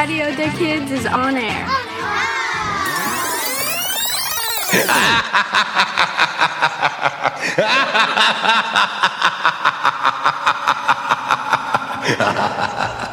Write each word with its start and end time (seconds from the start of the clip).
Radio 0.00 0.24
des 0.34 0.48
Kids 0.56 0.94
is 0.94 1.06
on 1.12 1.36
air. 1.36 1.66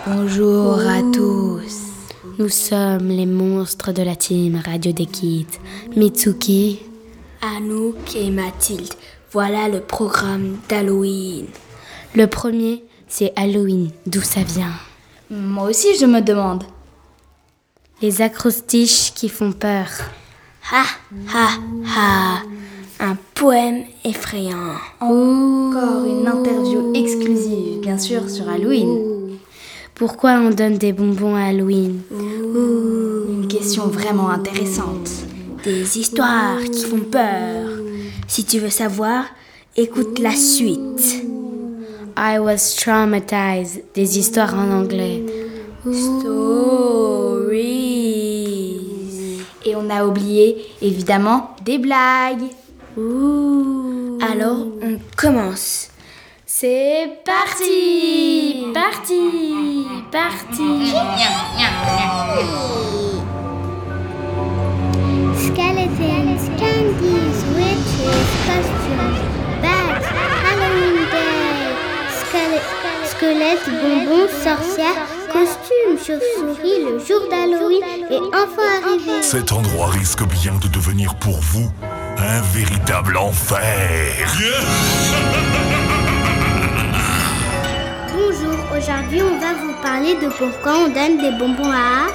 Bonjour 0.08 0.80
à 0.80 1.02
tous. 1.14 1.76
Nous 2.40 2.48
sommes 2.48 3.10
les 3.10 3.26
monstres 3.26 3.92
de 3.92 4.04
la 4.04 4.16
team 4.16 4.62
Radio 4.66 4.94
des 4.94 5.08
Kids. 5.08 5.60
Mitsuki, 5.98 6.80
Anouk 7.42 8.16
et 8.16 8.30
Mathilde. 8.30 8.94
Voilà 9.34 9.68
le 9.68 9.82
programme 9.82 10.60
d'Halloween. 10.70 11.48
Le 12.16 12.28
premier, 12.28 12.86
c'est 13.10 13.34
Halloween. 13.36 13.92
D'où 14.06 14.22
ça 14.22 14.44
vient? 14.44 14.72
Moi 15.30 15.68
aussi, 15.68 15.98
je 16.00 16.06
me 16.06 16.22
demande. 16.22 16.64
Les 18.00 18.22
acrostiches 18.22 19.12
qui 19.16 19.28
font 19.28 19.52
peur. 19.52 19.88
Ha 20.72 20.84
ha 21.34 21.50
ha. 21.84 22.44
Un 23.00 23.18
poème 23.34 23.86
effrayant. 24.06 24.76
Encore 25.00 26.06
une 26.06 26.28
interview 26.28 26.94
exclusive, 26.94 27.80
bien 27.82 27.98
sûr, 27.98 28.30
sur 28.30 28.48
Halloween. 28.50 29.40
Pourquoi 29.96 30.34
on 30.34 30.52
donne 30.52 30.78
des 30.78 30.94
bonbons 30.94 31.36
à 31.36 31.46
Halloween? 31.46 32.02
Une 32.12 33.48
question 33.48 33.88
vraiment 33.88 34.30
intéressante. 34.30 35.10
Des 35.64 35.98
histoires 35.98 36.60
qui 36.72 36.84
font 36.84 37.00
peur. 37.00 37.68
Si 38.28 38.46
tu 38.46 38.60
veux 38.60 38.70
savoir, 38.70 39.26
écoute 39.76 40.20
la 40.20 40.36
suite. 40.36 41.24
I 42.16 42.38
was 42.38 42.76
traumatized. 42.80 43.82
Des 43.96 44.20
histoires 44.20 44.54
en 44.54 44.72
anglais. 44.72 45.26
Stories. 45.84 47.87
Et 49.68 49.76
on 49.76 49.90
a 49.90 50.06
oublié, 50.06 50.66
évidemment, 50.82 51.54
des 51.62 51.78
blagues. 51.78 52.48
Alors, 54.22 54.66
on 54.82 54.98
commence. 55.18 55.90
C'est 56.46 57.20
parti. 57.26 58.68
Parti. 58.74 59.86
Parti. 60.10 60.94
Skeletons, 65.36 66.38
candies, 66.58 67.44
witches, 67.58 68.32
costumes, 68.48 69.20
bags, 69.62 70.08
Halloween 70.46 70.98
Day, 71.12 71.76
squelettes, 73.04 73.70
bonbons, 73.82 74.30
sorcières, 74.42 75.17
costumes, 75.38 75.98
chauves-souris, 75.98 76.84
le 76.84 77.00
jour 77.00 77.28
d'Halloween 77.30 77.84
et 78.10 78.22
enfin 78.34 78.82
arrivé. 78.82 79.22
Cet 79.22 79.52
endroit 79.52 79.88
risque 79.88 80.24
bien 80.24 80.56
de 80.56 80.68
devenir 80.68 81.14
pour 81.16 81.40
vous 81.40 81.70
un 82.18 82.42
véritable 82.54 83.18
enfer. 83.18 83.60
Bonjour, 88.16 88.56
aujourd'hui 88.76 89.22
on 89.22 89.38
va 89.40 89.54
vous 89.54 89.74
parler 89.84 90.16
de 90.16 90.28
pourquoi 90.30 90.74
on 90.86 90.88
donne 90.88 91.20
des 91.20 91.30
bonbons 91.38 91.72
à 91.72 92.08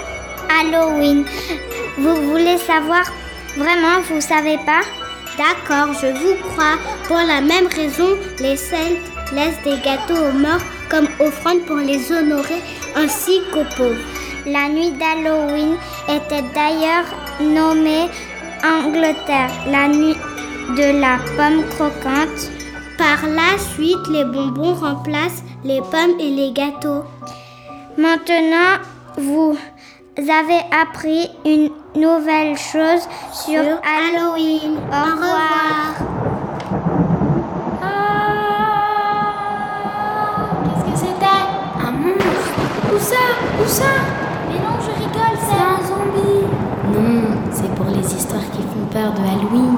Halloween. 0.60 1.24
Vous 1.98 2.16
voulez 2.28 2.58
savoir? 2.58 3.04
Vraiment, 3.56 4.00
vous 4.08 4.20
savez 4.20 4.58
pas? 4.66 4.82
D'accord, 5.38 5.94
je 5.94 6.08
vous 6.08 6.34
crois. 6.50 6.76
Pour 7.06 7.18
la 7.18 7.40
même 7.40 7.68
raison, 7.68 8.18
les 8.40 8.56
Celtes 8.56 8.98
laissent 9.32 9.62
des 9.62 9.78
gâteaux 9.82 10.26
aux 10.28 10.32
morts 10.32 10.60
comme 10.92 11.08
offrande 11.26 11.62
pour 11.66 11.76
les 11.76 12.12
honorer 12.12 12.62
ainsi 12.94 13.40
qu'aux 13.50 13.64
pauvres. 13.76 14.06
La 14.44 14.68
nuit 14.68 14.92
d'Halloween 14.92 15.76
était 16.08 16.44
d'ailleurs 16.54 17.06
nommée 17.40 18.10
Angleterre, 18.62 19.50
la 19.68 19.88
nuit 19.88 20.16
de 20.76 21.00
la 21.00 21.16
pomme 21.36 21.64
croquante. 21.70 22.50
Par 22.98 23.26
la 23.26 23.58
suite, 23.58 24.06
les 24.10 24.24
bonbons 24.24 24.74
remplacent 24.74 25.42
les 25.64 25.80
pommes 25.80 26.20
et 26.20 26.30
les 26.30 26.52
gâteaux. 26.52 27.04
Maintenant, 27.96 28.78
vous 29.16 29.56
avez 30.18 30.60
appris 30.82 31.30
une 31.46 31.70
nouvelle 31.96 32.56
chose 32.56 33.08
sur, 33.32 33.62
Halloween. 33.82 34.76
Au 34.90 35.10
revoir. 35.12 36.11
Ça 43.02 43.16
Où 43.60 43.66
ça 43.66 43.84
Mais 44.48 44.58
non, 44.60 44.78
je 44.80 44.92
rigole, 45.02 45.36
c'est 45.40 45.60
un 45.60 45.82
zombie 45.86 46.46
Non, 46.92 47.36
c'est 47.50 47.74
pour 47.74 47.86
les 47.86 48.14
histoires 48.14 48.48
qui 48.52 48.62
font 48.62 48.86
peur 48.92 49.12
de 49.12 49.20
Halloween. 49.20 49.76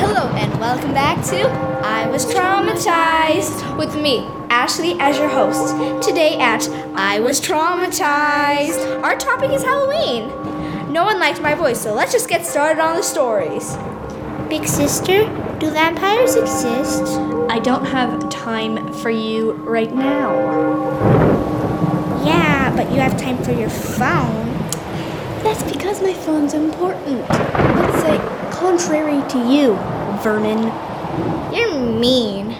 Hello 0.00 0.28
and 0.36 0.58
welcome 0.58 0.92
back 0.92 1.22
to 1.24 1.48
I 1.84 2.08
Was 2.10 2.24
Traumatized 2.26 3.76
with 3.76 3.94
me, 3.94 4.26
Ashley, 4.50 4.96
as 4.98 5.16
your 5.16 5.28
host. 5.28 5.76
Today 6.06 6.36
at 6.38 6.68
I 6.96 7.20
Was 7.20 7.40
Traumatized, 7.40 9.02
our 9.02 9.16
topic 9.16 9.52
is 9.52 9.62
Halloween. 9.62 10.28
No 10.92 11.04
one 11.04 11.20
liked 11.20 11.40
my 11.40 11.54
voice, 11.54 11.80
so 11.80 11.94
let's 11.94 12.12
just 12.12 12.28
get 12.28 12.44
started 12.44 12.80
on 12.80 12.96
the 12.96 13.02
stories. 13.02 13.76
Big 14.48 14.66
sister, 14.66 15.24
do 15.58 15.70
vampires 15.70 16.36
exist? 16.36 17.02
I 17.48 17.58
don't 17.58 17.84
have 17.86 18.28
time 18.30 18.92
for 18.92 19.10
you 19.10 19.52
right 19.52 19.92
now. 19.92 20.32
Yeah, 22.24 22.74
but 22.76 22.90
you 22.92 23.00
have 23.00 23.16
time 23.16 23.42
for 23.42 23.52
your 23.52 23.70
phone. 23.70 24.46
That's 25.42 25.62
because 25.62 26.02
my 26.02 26.12
phone's 26.12 26.54
important. 26.54 27.28
Let's 27.28 28.02
say, 28.02 28.18
contrary 28.50 29.22
to 29.30 29.38
you, 29.38 29.74
Vernon. 30.22 30.72
You're 31.54 31.78
mean. 31.78 32.56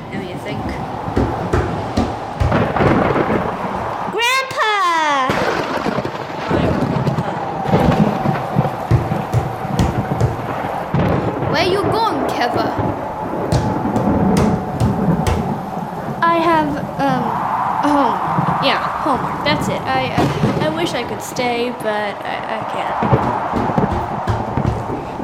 That's 19.44 19.68
it. 19.68 19.80
I 19.82 20.14
I, 20.16 20.66
I 20.66 20.68
wish 20.74 20.92
I 20.94 21.02
could 21.08 21.22
stay, 21.22 21.70
but 21.70 22.14
I, 22.24 22.56
I 22.56 22.58
can't. 22.72 22.94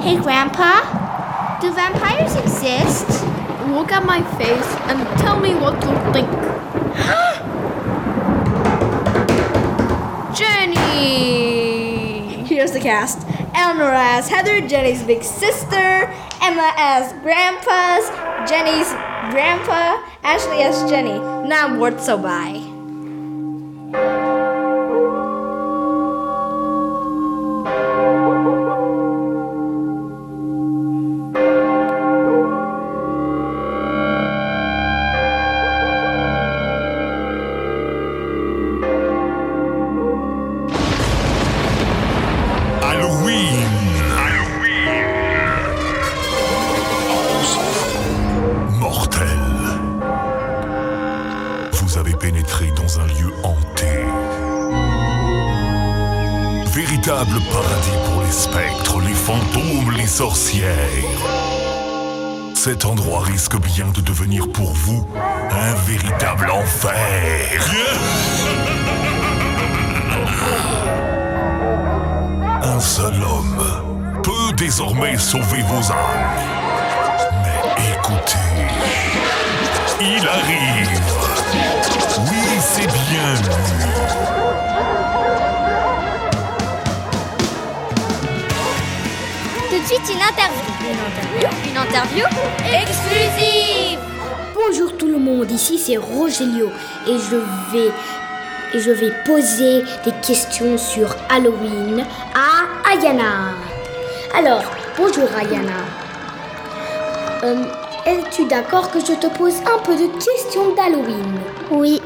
Hey, 0.02 0.16
Grandpa? 0.20 0.82
Do 1.60 1.72
vampires 1.72 2.34
exist? 2.36 3.08
Look 3.68 3.92
at 3.92 4.04
my 4.04 4.22
face 4.38 4.76
and 4.88 5.06
tell 5.20 5.38
me 5.38 5.54
what 5.54 5.74
you 5.84 5.94
think. 6.12 6.26
Jenny. 10.36 12.44
Here's 12.44 12.72
the 12.72 12.80
cast. 12.80 13.26
Eleanor 13.54 13.92
as 13.92 14.28
Heather, 14.28 14.60
Jenny's 14.66 15.02
big 15.02 15.22
sister. 15.22 16.08
Emma 16.42 16.72
as 16.76 17.12
Grandpa's, 17.22 18.08
Jenny's 18.48 18.88
grandpa. 19.30 20.02
Ashley 20.22 20.62
as 20.62 20.88
Jenny. 20.90 21.18
Now 21.46 21.78
word 21.78 22.00
so 22.00 22.16
bye. 22.16 22.69
Halloween. 42.90 43.68
Mortel. 48.80 49.28
Vous 51.72 51.98
avez 51.98 52.14
pénétré 52.14 52.72
dans 52.74 52.98
un 52.98 53.06
lieu 53.06 53.32
hanté. 53.44 53.86
Véritable 56.74 57.38
paradis 57.52 57.98
pour 58.06 58.22
les 58.22 58.32
spectres, 58.32 59.00
les 59.02 59.14
fantômes, 59.14 59.92
les 59.96 60.08
sorcières. 60.08 60.74
Cet 62.56 62.84
endroit 62.84 63.20
risque 63.20 63.56
bien 63.60 63.86
de 63.94 64.00
devenir 64.00 64.50
pour 64.50 64.72
vous 64.72 65.06
un 65.14 65.74
véritable 65.86 66.50
enfer. 66.50 67.70
Un 72.80 72.82
seul 72.82 73.22
homme 73.22 74.22
peut 74.22 74.56
désormais 74.56 75.18
sauver 75.18 75.60
vos 75.68 75.92
âmes. 75.92 76.30
Mais 77.44 77.60
écoutez. 77.92 78.38
il 80.00 80.26
arrive. 80.26 80.88
Oui, 82.20 82.58
c'est 82.58 82.86
bien 82.86 83.34
lui. 83.42 83.90
Tout 89.68 89.78
de 89.78 89.86
suite, 89.86 90.14
une 90.14 90.22
interview. 90.22 91.50
Une 91.70 91.76
interview 91.76 92.24
exclusive 92.64 93.98
Bonjour 94.54 94.96
tout 94.96 95.08
le 95.08 95.18
monde, 95.18 95.50
ici 95.50 95.78
c'est 95.78 95.96
Rogelio 95.96 96.70
et 97.06 97.18
je 97.18 97.36
vais 97.72 97.92
et 98.74 98.80
je 98.80 98.90
vais 98.90 99.12
poser 99.24 99.82
des 100.04 100.12
questions 100.26 100.78
sur 100.78 101.14
Halloween 101.28 102.04
à 102.34 102.90
Ayana. 102.90 103.54
Alors, 104.36 104.62
bonjour 104.96 105.28
Ayana. 105.36 105.84
Euh, 107.42 107.64
Es-tu 108.06 108.46
d'accord 108.46 108.90
que 108.90 108.98
je 108.98 109.12
te 109.12 109.26
pose 109.26 109.56
un 109.60 109.78
peu 109.84 109.94
de 109.94 110.06
questions 110.24 110.74
d'Halloween? 110.74 111.38
Oui. 111.70 112.00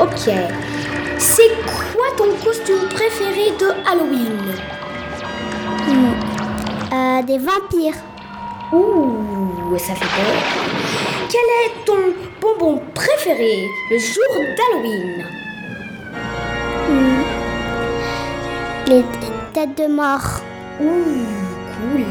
Ok. 0.00 0.32
C'est 1.18 1.50
quoi 1.64 2.06
ton 2.16 2.32
costume 2.44 2.88
préféré 2.90 3.52
de 3.58 3.68
Halloween? 3.88 4.52
Euh, 6.92 7.22
des 7.22 7.38
vampires. 7.38 7.94
Ouh, 8.72 9.78
ça 9.78 9.94
fait 9.94 10.00
peur. 10.00 10.42
Quel 11.30 11.40
est 11.66 11.84
ton 11.84 12.12
bonbon 12.40 12.82
préféré 12.94 13.68
le 13.90 13.98
jour 13.98 14.44
d'Halloween? 14.56 15.24
Les 18.88 19.04
têtes 19.52 19.76
de 19.76 19.88
mort. 19.88 20.40
Ouh, 20.80 21.26
cool. 21.74 22.04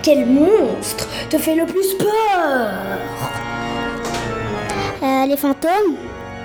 Quel 0.00 0.26
monstre 0.26 1.08
te 1.28 1.38
fait 1.38 1.56
le 1.56 1.66
plus 1.66 1.94
peur? 1.94 2.70
Euh, 5.02 5.26
les 5.26 5.36
fantômes. 5.36 5.96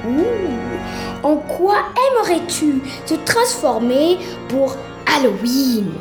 Ouh. 0.08 1.22
En 1.22 1.36
quoi 1.36 1.84
aimerais-tu 2.08 2.82
te 3.06 3.14
transformer 3.14 4.18
pour 4.48 4.76
Halloween? 5.06 5.92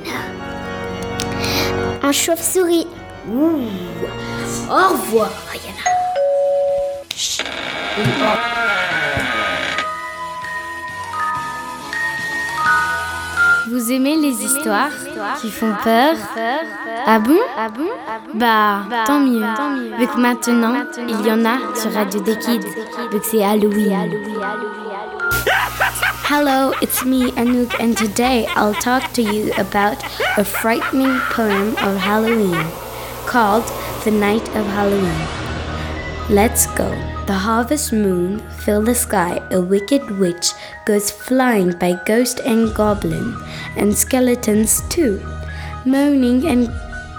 En 2.03 2.13
chauve-souris. 2.13 2.87
Ouh. 3.31 3.69
Au 4.71 4.89
revoir, 4.95 5.31
Ayana. 5.53 5.85
Vous 13.71 13.93
aimez 13.93 14.17
les 14.17 14.45
histoires 14.45 14.91
qui 15.41 15.51
font 15.51 15.75
peur 15.85 16.15
Ah 17.07 17.19
bon 17.19 17.39
Bah, 18.35 18.81
tant 19.07 19.21
mieux. 19.21 19.45
Vu 19.99 20.07
que 20.07 20.19
maintenant, 20.19 20.75
il 21.09 21.27
y 21.27 21.31
en 21.31 21.45
a 21.45 21.59
sur 21.75 21.93
Radio 21.93 22.21
des 22.21 22.39
Kids, 22.39 22.67
vu 23.13 23.19
que 23.21 23.27
c'est 23.27 23.45
Halloween. 23.45 24.11
Hello, 26.31 26.73
it's 26.83 27.05
me, 27.05 27.31
Anouk, 27.37 27.79
and 27.81 27.95
today 27.97 28.47
I'll 28.55 28.75
talk 28.75 29.13
to 29.15 29.23
you 29.23 29.53
about 29.59 29.97
a 30.37 30.45
frightening 30.45 31.19
poem 31.31 31.75
of 31.83 31.97
Halloween 31.97 32.65
called 33.27 33.65
The 34.05 34.11
Night 34.11 34.47
of 34.55 34.67
Halloween. 34.67 35.27
Let's 36.29 36.67
go. 36.75 36.93
The 37.29 37.35
harvest 37.35 37.93
moon 37.93 38.39
fill 38.65 38.81
the 38.81 38.95
sky. 38.95 39.43
A 39.51 39.61
wicked 39.61 40.19
witch 40.19 40.53
goes 40.87 41.11
flying 41.11 41.73
by 41.73 42.01
ghost 42.07 42.41
and 42.41 42.75
goblin, 42.75 43.37
and 43.77 43.95
skeletons 43.95 44.81
too, 44.89 45.21
moaning 45.85 46.49
and 46.49 46.73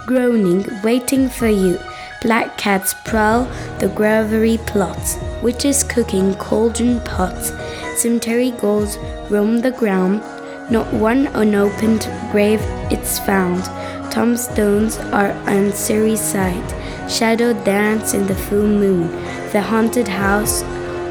groaning, 0.08 0.66
waiting 0.84 1.30
for 1.30 1.48
you. 1.48 1.78
Black 2.24 2.58
cats 2.58 2.96
prowl 3.06 3.44
the 3.78 3.90
gravery 3.90 4.58
plots, 4.66 5.20
witches 5.44 5.84
cooking 5.84 6.34
cauldron 6.34 7.02
pots, 7.02 7.54
cemetery 7.96 8.50
ghouls 8.50 8.98
roam 9.30 9.60
the 9.60 9.70
ground. 9.70 10.24
Not 10.72 10.92
one 10.92 11.28
unopened 11.36 12.10
grave 12.32 12.62
it's 12.90 13.20
found. 13.20 13.64
Tombstones 14.12 14.98
are 15.14 15.34
on 15.48 15.72
Surrey's 15.72 16.20
side. 16.20 16.68
Shadow 17.08 17.54
dance 17.64 18.16
in 18.16 18.26
the 18.26 18.34
full 18.36 18.66
moon. 18.66 19.08
The 19.52 19.62
haunted 19.62 20.08
house 20.08 20.62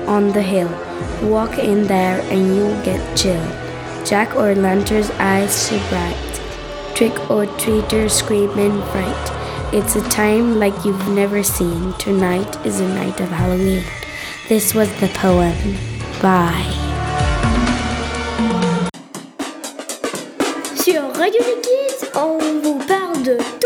on 0.06 0.29
the 0.31 0.43
hill. 0.43 0.70
Walk 1.29 1.58
in 1.58 1.88
there 1.88 2.20
and 2.31 2.55
you'll 2.55 2.81
get 2.85 3.02
chill. 3.17 3.44
Jack 4.05 4.37
or 4.37 4.55
lantern's 4.55 5.11
eyes 5.19 5.52
so 5.52 5.76
bright. 5.88 6.94
Trick 6.94 7.19
or 7.29 7.46
treater 7.58 8.08
scream 8.08 8.50
in 8.58 8.81
fright. 8.93 9.75
It's 9.75 9.96
a 9.96 10.08
time 10.08 10.61
like 10.61 10.85
you've 10.85 11.08
never 11.08 11.43
seen. 11.43 11.93
Tonight 11.94 12.64
is 12.64 12.79
a 12.79 12.88
night 12.88 13.20
of 13.20 13.29
Halloween. 13.29 13.82
This 14.49 14.73
was 14.73 14.88
the 15.00 15.08
poem. 15.08 15.76
Bye. 16.23 16.62
Sur 20.76 21.11
Radio 21.19 21.43
Kids, 21.43 22.05
on 22.14 22.61
vous 22.62 22.79
parle 22.87 23.20
de 23.25 23.57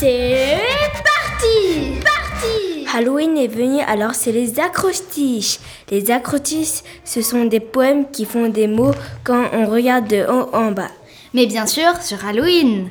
c'est 0.00 0.58
parti, 1.04 2.00
parti. 2.02 2.86
Halloween 2.94 3.36
est 3.36 3.48
venu, 3.48 3.80
alors 3.80 4.14
c'est 4.14 4.32
les 4.32 4.58
acrostiches. 4.58 5.58
Les 5.90 6.10
acrostiches, 6.10 6.82
ce 7.04 7.20
sont 7.20 7.44
des 7.44 7.60
poèmes 7.60 8.10
qui 8.10 8.24
font 8.24 8.48
des 8.48 8.66
mots 8.66 8.94
quand 9.24 9.50
on 9.52 9.66
regarde 9.66 10.08
de 10.08 10.24
haut 10.26 10.48
en 10.54 10.72
bas. 10.72 10.90
Mais 11.34 11.44
bien 11.44 11.66
sûr, 11.66 12.00
sur 12.00 12.24
Halloween. 12.24 12.88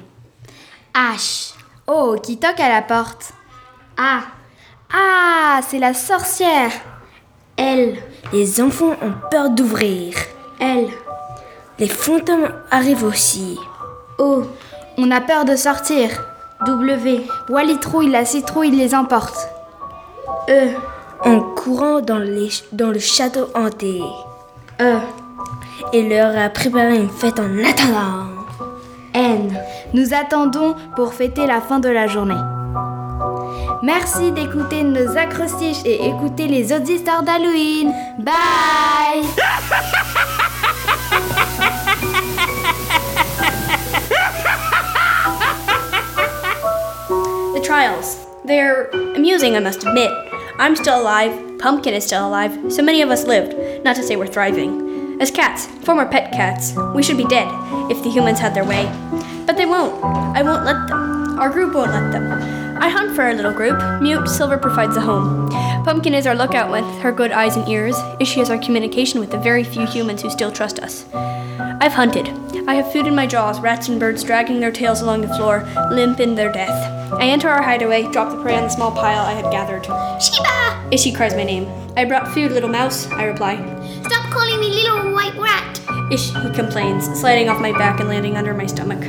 H. 0.94 1.54
Oh, 1.88 2.16
qui 2.22 2.38
toque 2.38 2.60
à 2.60 2.70
la 2.70 2.84
porte. 2.84 3.34
A. 3.98 4.20
Ah, 4.94 5.62
c'est 5.68 5.80
la 5.80 5.96
sorcière. 5.96 6.72
L. 7.58 7.98
Les 8.32 8.62
enfants 8.62 8.96
ont 9.02 9.14
peur 9.32 9.50
d'ouvrir. 9.50 10.14
L. 10.60 10.88
Les 11.80 11.90
fantômes 11.90 12.54
arrivent 12.70 13.04
aussi. 13.04 13.58
O. 14.20 14.44
On 14.98 15.10
a 15.10 15.22
peur 15.22 15.46
de 15.46 15.56
sortir. 15.56 16.10
W. 16.66 17.22
Wally 17.50 17.78
trouille, 17.80 18.10
la 18.10 18.26
citrouille 18.26 18.72
les 18.72 18.94
emporte. 18.94 19.50
E. 20.50 20.70
En 21.24 21.40
courant 21.42 22.02
dans, 22.02 22.18
les, 22.18 22.50
dans 22.72 22.92
le 22.92 23.00
château 23.00 23.48
hanté. 23.56 24.02
E. 24.82 24.98
Et 25.94 26.08
leur 26.08 26.38
a 26.38 26.50
préparé 26.50 26.98
une 26.98 27.10
fête 27.10 27.40
en 27.40 27.58
attendant. 27.64 28.28
N. 29.14 29.58
Nous 29.94 30.14
attendons 30.14 30.76
pour 30.96 31.14
fêter 31.14 31.48
la 31.48 31.62
fin 31.62 31.80
de 31.80 31.90
la 31.90 32.08
journée. 32.08 32.36
Merci 33.82 34.32
d'écouter 34.34 34.84
nos 34.84 35.18
acrostiches 35.18 35.84
et 35.86 36.06
écouter 36.08 36.48
les 36.48 36.74
autres 36.74 36.90
histoires 36.90 37.24
d'Halloween. 37.24 37.94
Bye 38.20 39.24
trials. 47.70 48.26
They're 48.46 48.90
amusing, 49.14 49.56
I 49.56 49.60
must 49.60 49.84
admit. 49.84 50.10
I'm 50.58 50.76
still 50.76 51.00
alive, 51.00 51.60
Pumpkin 51.60 51.94
is 51.94 52.04
still 52.04 52.28
alive, 52.28 52.74
so 52.74 52.82
many 52.82 53.04
of 53.04 53.12
us 53.12 53.26
lived, 53.26 53.54
not 53.86 53.96
to 53.98 54.02
say 54.02 54.16
we're 54.16 54.26
thriving. 54.26 55.22
As 55.22 55.30
cats, 55.30 55.68
former 55.86 56.08
pet 56.08 56.32
cats, 56.32 56.74
we 56.96 57.04
should 57.04 57.18
be 57.18 57.28
dead 57.28 57.48
if 57.92 58.02
the 58.02 58.10
humans 58.10 58.40
had 58.40 58.56
their 58.56 58.66
way. 58.66 58.86
But 59.46 59.56
they 59.56 59.68
won't. 59.68 60.04
I 60.04 60.42
won't 60.42 60.66
let 60.66 60.88
them. 60.88 61.38
Our 61.40 61.52
group 61.52 61.76
won't 61.76 61.92
let 61.92 62.12
them. 62.12 62.82
I 62.82 62.90
hunt 62.90 63.16
for 63.16 63.22
our 63.22 63.36
little 63.36 63.54
group. 63.54 63.80
Mute 64.02 64.28
Silver 64.28 64.58
provides 64.58 64.98
a 64.98 65.02
home. 65.02 65.48
Pumpkin 65.86 66.16
is 66.16 66.26
our 66.26 66.34
lookout 66.34 66.72
with 66.72 66.86
her 67.04 67.12
good 67.12 67.32
eyes 67.32 67.56
and 67.56 67.70
ears. 67.70 67.96
Ishi 68.20 68.42
is 68.42 68.50
our 68.50 68.58
communication 68.58 69.20
with 69.20 69.30
the 69.30 69.38
very 69.38 69.64
few 69.64 69.86
humans 69.86 70.24
who 70.24 70.32
still 70.32 70.52
trust 70.52 70.80
us. 70.80 71.06
I've 71.82 71.94
hunted. 71.94 72.28
I 72.68 72.74
have 72.76 72.92
food 72.92 73.08
in 73.08 73.16
my 73.16 73.26
jaws, 73.26 73.62
rats 73.62 73.88
and 73.88 74.02
birds 74.02 74.22
dragging 74.22 74.60
their 74.60 74.72
tails 74.72 75.00
along 75.00 75.22
the 75.22 75.34
floor, 75.36 75.66
limp 75.92 76.20
in 76.20 76.36
their 76.36 76.52
death. 76.52 77.14
I 77.14 77.30
enter 77.30 77.48
our 77.48 77.62
hideaway, 77.62 78.04
drop 78.12 78.32
the 78.32 78.42
prey 78.42 78.58
on 78.58 78.64
the 78.64 78.70
small 78.70 78.92
pile 78.92 79.26
I 79.26 79.32
had 79.32 79.50
gathered. 79.50 79.86
Sheba! 80.22 80.90
Ishi 80.92 81.14
cries 81.14 81.36
my 81.36 81.46
name. 81.46 81.70
I 81.96 82.04
brought 82.04 82.34
food, 82.34 82.52
little 82.52 82.70
mouse, 82.70 83.10
I 83.12 83.24
reply. 83.24 83.56
Stop 84.04 84.30
calling 84.30 84.60
me 84.60 84.70
little 84.70 85.14
white 85.14 85.36
rat. 85.38 85.80
Ishi 86.12 86.34
complains, 86.54 87.06
sliding 87.18 87.48
off 87.48 87.62
my 87.62 87.72
back 87.72 88.02
and 88.02 88.10
landing 88.10 88.36
under 88.36 88.54
my 88.54 88.66
stomach. 88.66 89.00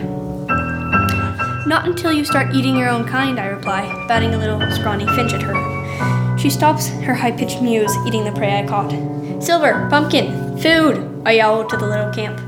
Not 1.67 1.87
until 1.87 2.13
you 2.13 2.25
start 2.25 2.55
eating 2.55 2.77
your 2.77 2.89
own 2.89 3.05
kind, 3.05 3.41
I 3.41 3.47
reply, 3.47 3.83
batting 4.07 4.33
a 4.33 4.39
little 4.39 4.61
scrawny 4.71 5.07
finch 5.17 5.33
at 5.33 5.43
her. 5.43 6.39
She 6.39 6.51
stops 6.51 6.89
her 6.89 7.15
high 7.15 7.33
pitched 7.33 7.61
mews, 7.61 7.95
eating 8.07 8.25
the 8.25 8.33
prey 8.33 8.61
I 8.61 8.67
caught. 8.67 8.93
Silver, 9.43 9.89
pumpkin, 9.91 10.57
food, 10.59 11.23
I 11.27 11.33
yowl 11.33 11.67
to 11.67 11.77
the 11.77 11.87
little 11.87 12.13
camp. 12.13 12.41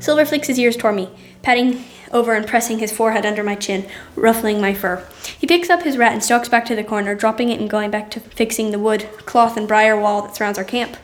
Silver 0.00 0.24
flicks 0.24 0.46
his 0.46 0.58
ears 0.58 0.76
toward 0.76 0.94
me, 0.94 1.10
patting 1.42 1.84
over 2.12 2.34
and 2.34 2.46
pressing 2.46 2.78
his 2.78 2.92
forehead 2.92 3.26
under 3.26 3.42
my 3.42 3.54
chin, 3.54 3.86
ruffling 4.16 4.60
my 4.60 4.72
fur. 4.72 5.06
He 5.38 5.46
picks 5.46 5.70
up 5.70 5.82
his 5.82 5.98
rat 5.98 6.12
and 6.12 6.22
stalks 6.22 6.48
back 6.48 6.64
to 6.66 6.76
the 6.76 6.84
corner, 6.84 7.14
dropping 7.14 7.50
it 7.50 7.60
and 7.60 7.68
going 7.68 7.90
back 7.90 8.10
to 8.12 8.20
fixing 8.20 8.70
the 8.70 8.78
wood, 8.78 9.08
cloth, 9.26 9.56
and 9.56 9.68
briar 9.68 9.98
wall 9.98 10.22
that 10.22 10.36
surrounds 10.36 10.58
our 10.58 10.64
camp. 10.64 10.96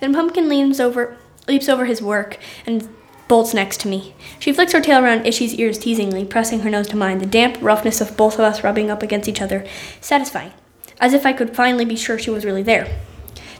Then 0.00 0.14
Pumpkin 0.14 0.48
leans 0.48 0.80
over, 0.80 1.16
leaps 1.48 1.68
over 1.68 1.84
his 1.84 2.00
work 2.02 2.38
and 2.66 2.88
bolts 3.28 3.52
next 3.52 3.80
to 3.80 3.88
me. 3.88 4.14
She 4.38 4.52
flicks 4.52 4.72
her 4.72 4.80
tail 4.80 5.02
around 5.02 5.26
Ishi's 5.26 5.54
ears 5.54 5.78
teasingly, 5.78 6.24
pressing 6.24 6.60
her 6.60 6.70
nose 6.70 6.88
to 6.88 6.96
mine, 6.96 7.18
the 7.18 7.26
damp 7.26 7.58
roughness 7.60 8.00
of 8.00 8.16
both 8.16 8.34
of 8.34 8.40
us 8.40 8.62
rubbing 8.62 8.90
up 8.90 9.02
against 9.02 9.28
each 9.28 9.42
other, 9.42 9.66
satisfying, 10.00 10.52
as 11.00 11.12
if 11.12 11.26
I 11.26 11.32
could 11.32 11.56
finally 11.56 11.84
be 11.84 11.96
sure 11.96 12.18
she 12.18 12.30
was 12.30 12.44
really 12.44 12.62
there. 12.62 12.86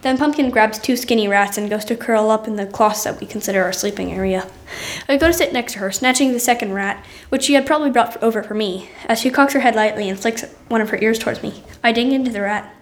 Then 0.07 0.19
Pumpkin 0.19 0.51
grabs 0.51 0.79
two 0.79 0.97
skinny 0.97 1.27
rats 1.27 1.59
and 1.59 1.69
goes 1.69 1.85
to 1.87 1.97
curl 1.97 2.31
up 2.31 2.47
in 2.47 2.55
the 2.55 2.65
cloths 2.65 3.03
that 3.03 3.19
we 3.19 3.27
consider 3.27 3.65
our 3.65 3.73
sleeping 3.73 4.13
area. 4.13 4.49
I 5.09 5.17
go 5.17 5.27
to 5.27 5.33
sit 5.33 5.53
next 5.53 5.73
to 5.73 5.81
her, 5.81 5.91
snatching 5.91 6.31
the 6.31 6.39
second 6.39 6.75
rat, 6.75 7.05
which 7.29 7.43
she 7.43 7.55
had 7.55 7.67
probably 7.67 7.91
brought 7.91 8.23
over 8.23 8.41
for 8.45 8.55
me. 8.55 8.89
As 9.07 9.19
she 9.19 9.31
cocks 9.31 9.53
her 9.55 9.59
head 9.59 9.75
lightly 9.75 10.09
and 10.09 10.17
flicks 10.17 10.45
one 10.69 10.81
of 10.81 10.91
her 10.91 10.99
ears 11.03 11.19
towards 11.19 11.43
me, 11.43 11.65
I 11.83 11.91
ding 11.91 12.13
into 12.13 12.31
the 12.31 12.43
rat. 12.43 12.73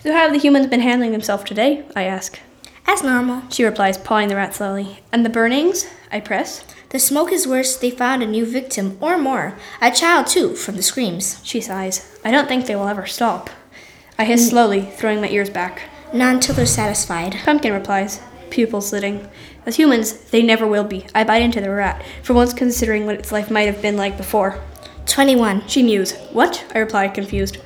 So, 0.00 0.12
how 0.12 0.18
have 0.18 0.32
the 0.34 0.38
humans 0.38 0.66
been 0.66 0.82
handling 0.82 1.12
themselves 1.12 1.44
today? 1.44 1.86
I 1.96 2.02
ask. 2.02 2.38
As 2.86 3.02
normal. 3.02 3.44
She 3.48 3.64
replies, 3.64 3.96
pawing 3.96 4.28
the 4.28 4.36
rat 4.36 4.54
slowly. 4.54 5.00
And 5.10 5.24
the 5.24 5.30
burnings? 5.30 5.86
I 6.12 6.20
press. 6.20 6.66
The 6.90 6.98
smoke 6.98 7.32
is 7.32 7.48
worse. 7.48 7.78
They 7.78 7.90
found 7.90 8.22
a 8.22 8.26
new 8.26 8.44
victim, 8.44 8.98
or 9.00 9.16
more. 9.16 9.56
A 9.80 9.90
child, 9.90 10.26
too, 10.26 10.54
from 10.54 10.76
the 10.76 10.82
screams. 10.82 11.40
She 11.44 11.62
sighs. 11.62 12.14
I 12.26 12.30
don't 12.30 12.46
think 12.46 12.66
they 12.66 12.76
will 12.76 12.88
ever 12.88 13.06
stop. 13.06 13.48
I 14.18 14.26
hiss 14.26 14.50
slowly, 14.50 14.82
throwing 14.82 15.22
my 15.22 15.30
ears 15.30 15.48
back. 15.48 15.84
Not 16.12 16.34
until 16.34 16.54
they're 16.54 16.66
satisfied. 16.66 17.36
Pumpkin 17.44 17.72
replies, 17.72 18.20
pupils 18.50 18.88
slitting. 18.88 19.28
As 19.66 19.76
humans, 19.76 20.12
they 20.30 20.42
never 20.42 20.66
will 20.66 20.84
be. 20.84 21.06
I 21.14 21.24
bite 21.24 21.42
into 21.42 21.60
the 21.60 21.70
rat, 21.70 22.02
for 22.22 22.32
once 22.32 22.54
considering 22.54 23.04
what 23.04 23.16
its 23.16 23.30
life 23.32 23.50
might 23.50 23.66
have 23.66 23.82
been 23.82 23.96
like 23.96 24.16
before. 24.16 24.60
21. 25.06 25.66
She 25.68 25.82
mews. 25.82 26.12
What? 26.32 26.64
I 26.74 26.78
reply, 26.78 27.08
confused. 27.08 27.58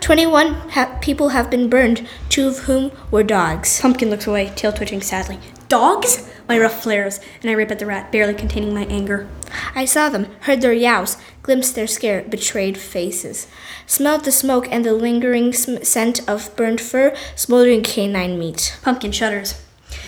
21 0.00 0.54
ha- 0.70 0.98
people 1.00 1.30
have 1.30 1.50
been 1.50 1.68
burned, 1.68 2.08
two 2.28 2.48
of 2.48 2.60
whom 2.60 2.90
were 3.10 3.22
dogs. 3.22 3.80
Pumpkin 3.80 4.10
looks 4.10 4.26
away, 4.26 4.52
tail 4.56 4.72
twitching 4.72 5.02
sadly. 5.02 5.38
Dogs? 5.68 6.28
My 6.50 6.58
ruff 6.58 6.82
flares, 6.82 7.20
and 7.42 7.48
I 7.48 7.54
rip 7.54 7.70
at 7.70 7.78
the 7.78 7.86
rat, 7.86 8.10
barely 8.10 8.34
containing 8.34 8.74
my 8.74 8.84
anger. 8.86 9.28
I 9.72 9.84
saw 9.84 10.08
them, 10.08 10.26
heard 10.40 10.60
their 10.60 10.72
yows, 10.72 11.16
glimpsed 11.44 11.76
their 11.76 11.86
scared, 11.86 12.28
betrayed 12.28 12.76
faces, 12.76 13.46
smelled 13.86 14.24
the 14.24 14.32
smoke 14.32 14.66
and 14.68 14.84
the 14.84 14.92
lingering 14.92 15.52
sm- 15.52 15.84
scent 15.84 16.28
of 16.28 16.56
burned 16.56 16.80
fur, 16.80 17.14
smoldering 17.36 17.84
canine 17.84 18.36
meat. 18.36 18.76
Pumpkin 18.82 19.12
shudders. 19.12 19.64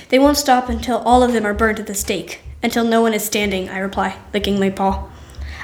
They 0.08 0.18
won't 0.18 0.36
stop 0.36 0.68
until 0.68 0.98
all 0.98 1.22
of 1.22 1.32
them 1.32 1.46
are 1.46 1.54
burned 1.54 1.78
at 1.78 1.86
the 1.86 1.94
stake. 1.94 2.40
Until 2.60 2.82
no 2.82 3.00
one 3.00 3.14
is 3.14 3.24
standing, 3.24 3.68
I 3.68 3.78
reply, 3.78 4.16
licking 4.34 4.58
my 4.58 4.70
paw. 4.70 5.08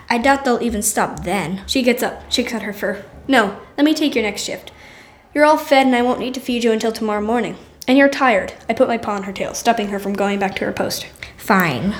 I 0.08 0.18
doubt 0.18 0.44
they'll 0.44 0.62
even 0.62 0.82
stop 0.82 1.24
then. 1.24 1.62
She 1.66 1.82
gets 1.82 2.04
up, 2.04 2.30
shakes 2.30 2.54
out 2.54 2.62
her 2.62 2.72
fur. 2.72 3.04
No, 3.26 3.60
let 3.76 3.84
me 3.84 3.94
take 3.94 4.14
your 4.14 4.22
next 4.22 4.44
shift. 4.44 4.70
You're 5.34 5.44
all 5.44 5.58
fed, 5.58 5.88
and 5.88 5.96
I 5.96 6.02
won't 6.02 6.20
need 6.20 6.34
to 6.34 6.40
feed 6.40 6.62
you 6.62 6.70
until 6.70 6.92
tomorrow 6.92 7.20
morning. 7.20 7.56
And 7.88 7.96
you're 7.96 8.10
tired. 8.10 8.52
I 8.68 8.74
put 8.74 8.86
my 8.86 8.98
paw 8.98 9.14
on 9.14 9.22
her 9.22 9.32
tail, 9.32 9.54
stopping 9.54 9.88
her 9.88 9.98
from 9.98 10.12
going 10.12 10.38
back 10.38 10.54
to 10.56 10.66
her 10.66 10.72
post. 10.72 11.06
Fine. 11.38 11.94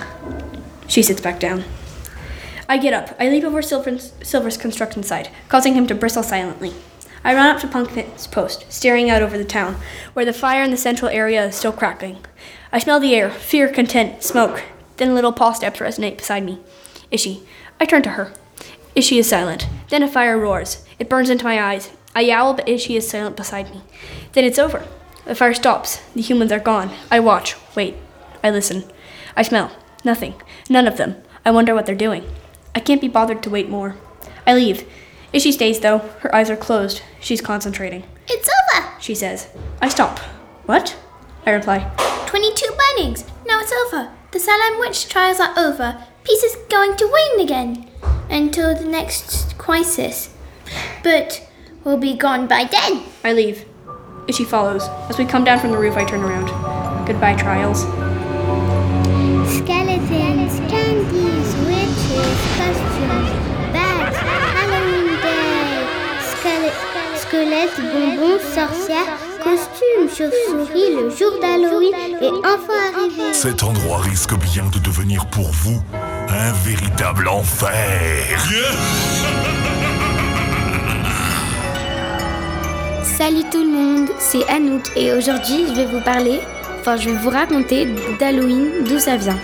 She 0.86 1.02
sits 1.02 1.22
back 1.22 1.40
down. 1.40 1.64
I 2.68 2.76
get 2.76 2.92
up. 2.92 3.16
I 3.18 3.30
leap 3.30 3.44
over 3.44 3.62
Silver's, 3.62 4.12
Silver's 4.22 4.58
construction 4.58 5.02
site, 5.02 5.30
causing 5.48 5.72
him 5.72 5.86
to 5.86 5.94
bristle 5.94 6.22
silently. 6.22 6.74
I 7.24 7.34
run 7.34 7.46
up 7.48 7.60
to 7.62 7.66
Pumpkin's 7.66 8.26
post, 8.26 8.70
staring 8.70 9.08
out 9.08 9.22
over 9.22 9.38
the 9.38 9.44
town, 9.44 9.76
where 10.12 10.26
the 10.26 10.34
fire 10.34 10.62
in 10.62 10.70
the 10.70 10.76
central 10.76 11.10
area 11.10 11.46
is 11.46 11.56
still 11.56 11.72
crackling. 11.72 12.18
I 12.70 12.78
smell 12.78 13.00
the 13.00 13.14
air, 13.14 13.30
fear, 13.30 13.72
content, 13.72 14.22
smoke. 14.22 14.62
Then 14.98 15.14
little 15.14 15.32
paw 15.32 15.52
steps 15.52 15.80
resonate 15.80 16.18
beside 16.18 16.44
me. 16.44 16.60
Ishi. 17.10 17.42
I 17.80 17.86
turn 17.86 18.02
to 18.02 18.10
her. 18.10 18.34
Ishi 18.94 19.18
is 19.18 19.28
silent. 19.28 19.66
Then 19.88 20.02
a 20.02 20.08
fire 20.08 20.38
roars. 20.38 20.84
It 20.98 21.08
burns 21.08 21.30
into 21.30 21.44
my 21.44 21.62
eyes. 21.62 21.90
I 22.14 22.20
yowl, 22.20 22.52
but 22.52 22.68
Ishi 22.68 22.96
is 22.96 23.08
silent 23.08 23.36
beside 23.36 23.70
me. 23.70 23.80
Then 24.32 24.44
it's 24.44 24.58
over. 24.58 24.86
The 25.28 25.34
fire 25.34 25.52
stops. 25.52 25.98
The 26.14 26.22
humans 26.22 26.50
are 26.52 26.58
gone. 26.58 26.90
I 27.10 27.20
watch, 27.20 27.54
wait. 27.76 27.96
I 28.42 28.48
listen. 28.48 28.84
I 29.36 29.42
smell. 29.42 29.70
Nothing. 30.02 30.32
None 30.70 30.88
of 30.88 30.96
them. 30.96 31.16
I 31.44 31.50
wonder 31.50 31.74
what 31.74 31.84
they're 31.84 31.94
doing. 31.94 32.24
I 32.74 32.80
can't 32.80 33.02
be 33.02 33.08
bothered 33.08 33.42
to 33.42 33.50
wait 33.50 33.68
more. 33.68 33.96
I 34.46 34.54
leave. 34.54 34.88
Ishi 35.34 35.52
stays, 35.52 35.80
though. 35.80 35.98
Her 36.20 36.34
eyes 36.34 36.48
are 36.48 36.56
closed. 36.56 37.02
She's 37.20 37.42
concentrating. 37.42 38.04
It's 38.26 38.48
over! 38.48 38.88
She 39.00 39.14
says. 39.14 39.48
I 39.82 39.90
stop. 39.90 40.18
What? 40.64 40.96
I 41.44 41.50
reply. 41.50 41.92
22 42.24 42.66
burnings! 42.96 43.26
Now 43.46 43.60
it's 43.60 43.72
over. 43.84 44.10
The 44.30 44.40
Salem 44.40 44.80
witch 44.80 45.10
trials 45.10 45.40
are 45.40 45.52
over. 45.58 46.06
Peace 46.24 46.42
is 46.42 46.56
going 46.70 46.96
to 46.96 47.04
reign 47.04 47.44
again. 47.44 47.90
Until 48.30 48.74
the 48.74 48.86
next 48.86 49.58
crisis. 49.58 50.34
But 51.02 51.46
we'll 51.84 51.98
be 51.98 52.16
gone 52.16 52.46
by 52.46 52.64
then. 52.64 53.02
I 53.22 53.34
leave. 53.34 53.67
Ishi 54.28 54.44
follows. 54.44 54.82
As 55.08 55.18
we 55.18 55.24
come 55.24 55.44
down 55.44 55.58
from 55.58 55.70
the 55.70 55.78
roof, 55.78 55.96
I 55.96 56.04
turn 56.04 56.22
around. 56.22 56.48
Goodbye, 57.06 57.34
trials. 57.34 57.80
Skeletons, 59.48 60.60
candies, 60.70 61.48
witches, 61.66 62.38
costumes, 62.58 63.30
bags, 63.72 64.16
Halloween 64.56 65.16
Day, 65.22 65.86
Skele- 66.30 66.74
squelettes, 67.16 67.80
bonbons, 67.80 68.42
sorcières, 68.54 69.16
costumes, 69.42 70.08
chauves-souris, 70.14 70.94
le 70.96 71.10
jour 71.10 71.32
d'Halloween 71.40 71.94
est 72.20 72.46
enfin 72.46 72.92
arrivé. 72.94 73.32
Cet 73.32 73.62
endroit 73.62 73.98
risque 73.98 74.34
bien 74.34 74.64
de 74.72 74.78
devenir 74.78 75.24
pour 75.26 75.50
vous 75.50 75.80
un 75.94 76.52
véritable 76.64 77.28
enfer. 77.28 77.72
Salut 83.18 83.42
tout 83.50 83.64
le 83.64 83.70
monde, 83.70 84.10
c'est 84.20 84.48
Anouk 84.48 84.92
et 84.94 85.12
aujourd'hui 85.12 85.66
je 85.66 85.72
vais 85.72 85.86
vous 85.86 86.00
parler, 86.00 86.38
enfin 86.78 86.94
je 86.94 87.10
vais 87.10 87.16
vous 87.16 87.30
raconter 87.30 87.88
d'Halloween, 88.16 88.84
d'où 88.86 89.00
ça 89.00 89.16
vient. 89.16 89.36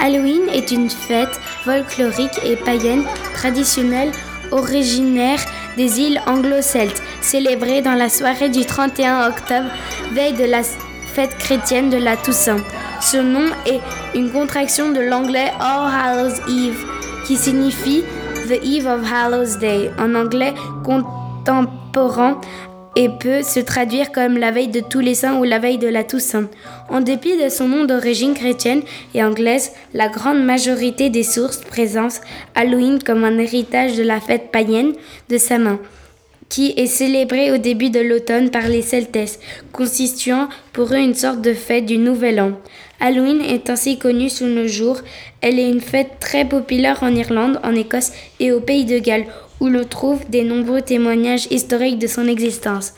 Halloween 0.00 0.48
est 0.50 0.70
une 0.70 0.88
fête 0.88 1.38
folklorique 1.62 2.40
et 2.42 2.56
païenne 2.56 3.04
traditionnelle 3.34 4.12
originaire 4.50 5.40
des 5.76 6.00
îles 6.00 6.22
anglo-celtes, 6.26 7.02
célébrée 7.20 7.82
dans 7.82 7.92
la 7.92 8.08
soirée 8.08 8.48
du 8.48 8.64
31 8.64 9.28
octobre, 9.28 9.68
veille 10.14 10.32
de 10.32 10.46
la 10.46 10.62
fête 10.62 11.36
chrétienne 11.36 11.90
de 11.90 11.98
la 11.98 12.16
Toussaint. 12.16 12.64
Ce 13.02 13.18
nom 13.18 13.50
est 13.66 13.82
une 14.16 14.30
contraction 14.30 14.90
de 14.90 15.00
l'anglais 15.00 15.52
All 15.60 15.92
Hallows 15.92 16.36
Eve, 16.48 16.82
qui 17.26 17.36
signifie 17.36 18.04
The 18.48 18.64
Eve 18.64 18.86
of 18.86 19.12
Hallows 19.12 19.58
Day 19.60 19.90
en 19.98 20.14
anglais 20.14 20.54
contemporain 20.82 22.40
et 22.96 23.08
peut 23.08 23.42
se 23.42 23.60
traduire 23.60 24.12
comme 24.12 24.36
la 24.36 24.50
veille 24.50 24.68
de 24.68 24.80
tous 24.80 25.00
les 25.00 25.14
saints 25.14 25.38
ou 25.38 25.44
la 25.44 25.58
veille 25.58 25.78
de 25.78 25.88
la 25.88 26.04
Toussaint. 26.04 26.48
En 26.88 27.00
dépit 27.00 27.36
de 27.42 27.48
son 27.48 27.68
nom 27.68 27.84
d'origine 27.84 28.34
chrétienne 28.34 28.82
et 29.14 29.24
anglaise, 29.24 29.72
la 29.94 30.08
grande 30.08 30.44
majorité 30.44 31.10
des 31.10 31.22
sources 31.22 31.58
présentent 31.58 32.20
Halloween 32.54 33.02
comme 33.02 33.24
un 33.24 33.38
héritage 33.38 33.96
de 33.96 34.02
la 34.02 34.20
fête 34.20 34.50
païenne 34.50 34.92
de 35.28 35.38
sa 35.38 35.58
main 35.58 35.78
qui 36.52 36.74
est 36.76 36.86
célébrée 36.86 37.50
au 37.50 37.56
début 37.56 37.88
de 37.88 38.00
l'automne 38.00 38.50
par 38.50 38.68
les 38.68 38.82
Celtes, 38.82 39.38
constituant 39.72 40.50
pour 40.74 40.92
eux 40.92 40.98
une 40.98 41.14
sorte 41.14 41.40
de 41.40 41.54
fête 41.54 41.86
du 41.86 41.96
Nouvel 41.96 42.38
An. 42.42 42.52
Halloween 43.00 43.40
est 43.40 43.70
ainsi 43.70 43.98
connue 43.98 44.28
sous 44.28 44.44
nos 44.44 44.68
jours. 44.68 45.00
Elle 45.40 45.58
est 45.58 45.70
une 45.70 45.80
fête 45.80 46.18
très 46.20 46.44
populaire 46.44 47.02
en 47.02 47.14
Irlande, 47.14 47.58
en 47.64 47.74
Écosse 47.74 48.12
et 48.38 48.52
au 48.52 48.60
Pays 48.60 48.84
de 48.84 48.98
Galles, 48.98 49.24
où 49.62 49.68
l'on 49.68 49.84
trouve 49.84 50.28
des 50.28 50.42
nombreux 50.42 50.82
témoignages 50.82 51.46
historiques 51.50 52.00
de 52.00 52.08
son 52.08 52.26
existence. 52.26 52.94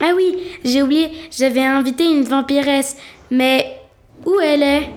Ah 0.00 0.10
oui, 0.16 0.36
j'ai 0.64 0.82
oublié, 0.82 1.12
j'avais 1.30 1.62
invité 1.62 2.04
une 2.04 2.24
vampiresse, 2.24 2.96
mais 3.30 3.78
où 4.26 4.34
elle 4.42 4.64
est? 4.64 4.90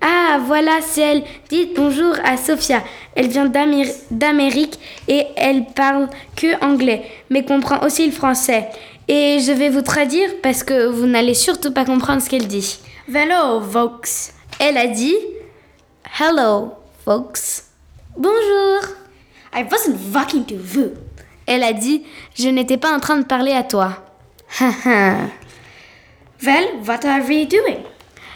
Ah, 0.00 0.38
voilà, 0.46 0.78
c'est 0.80 1.00
elle. 1.00 1.22
Dites 1.48 1.74
bonjour 1.74 2.14
à 2.24 2.36
Sophia. 2.36 2.84
Elle 3.16 3.26
vient 3.28 3.46
d'Amér- 3.46 3.92
d'Amérique 4.12 4.78
et 5.08 5.24
elle 5.36 5.64
parle 5.74 6.08
que 6.36 6.64
anglais, 6.64 7.02
mais 7.30 7.44
comprend 7.44 7.84
aussi 7.84 8.06
le 8.06 8.12
français. 8.12 8.68
Et 9.08 9.38
je 9.40 9.50
vais 9.50 9.70
vous 9.70 9.82
traduire 9.82 10.30
parce 10.40 10.62
que 10.62 10.86
vous 10.86 11.06
n'allez 11.06 11.34
surtout 11.34 11.72
pas 11.72 11.84
comprendre 11.84 12.22
ce 12.22 12.30
qu'elle 12.30 12.46
dit. 12.46 12.78
Hello, 13.12 13.60
folks. 13.60 14.08
Elle 14.60 14.76
a 14.76 14.86
dit 14.86 15.16
Hello, 16.20 16.72
folks. 17.04 17.64
Bonjour. 18.18 18.80
I 19.52 19.62
wasn't 19.70 19.98
talking 20.12 20.46
to 20.46 20.54
you. 20.54 20.92
Elle 21.46 21.62
a 21.62 21.74
dit 21.74 22.02
Je 22.34 22.48
n'étais 22.48 22.78
pas 22.78 22.94
en 22.94 22.98
train 22.98 23.18
de 23.18 23.24
parler 23.24 23.52
à 23.52 23.62
toi. 23.62 24.04
Well, 26.42 26.80
what 26.86 27.04
are 27.06 27.22
we 27.26 27.46
doing? 27.46 27.82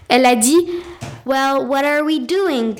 Elle 0.08 0.24
a 0.26 0.34
dit 0.34 0.66
Well, 1.26 1.66
what 1.66 1.84
are 1.84 2.02
we 2.02 2.18
doing? 2.18 2.76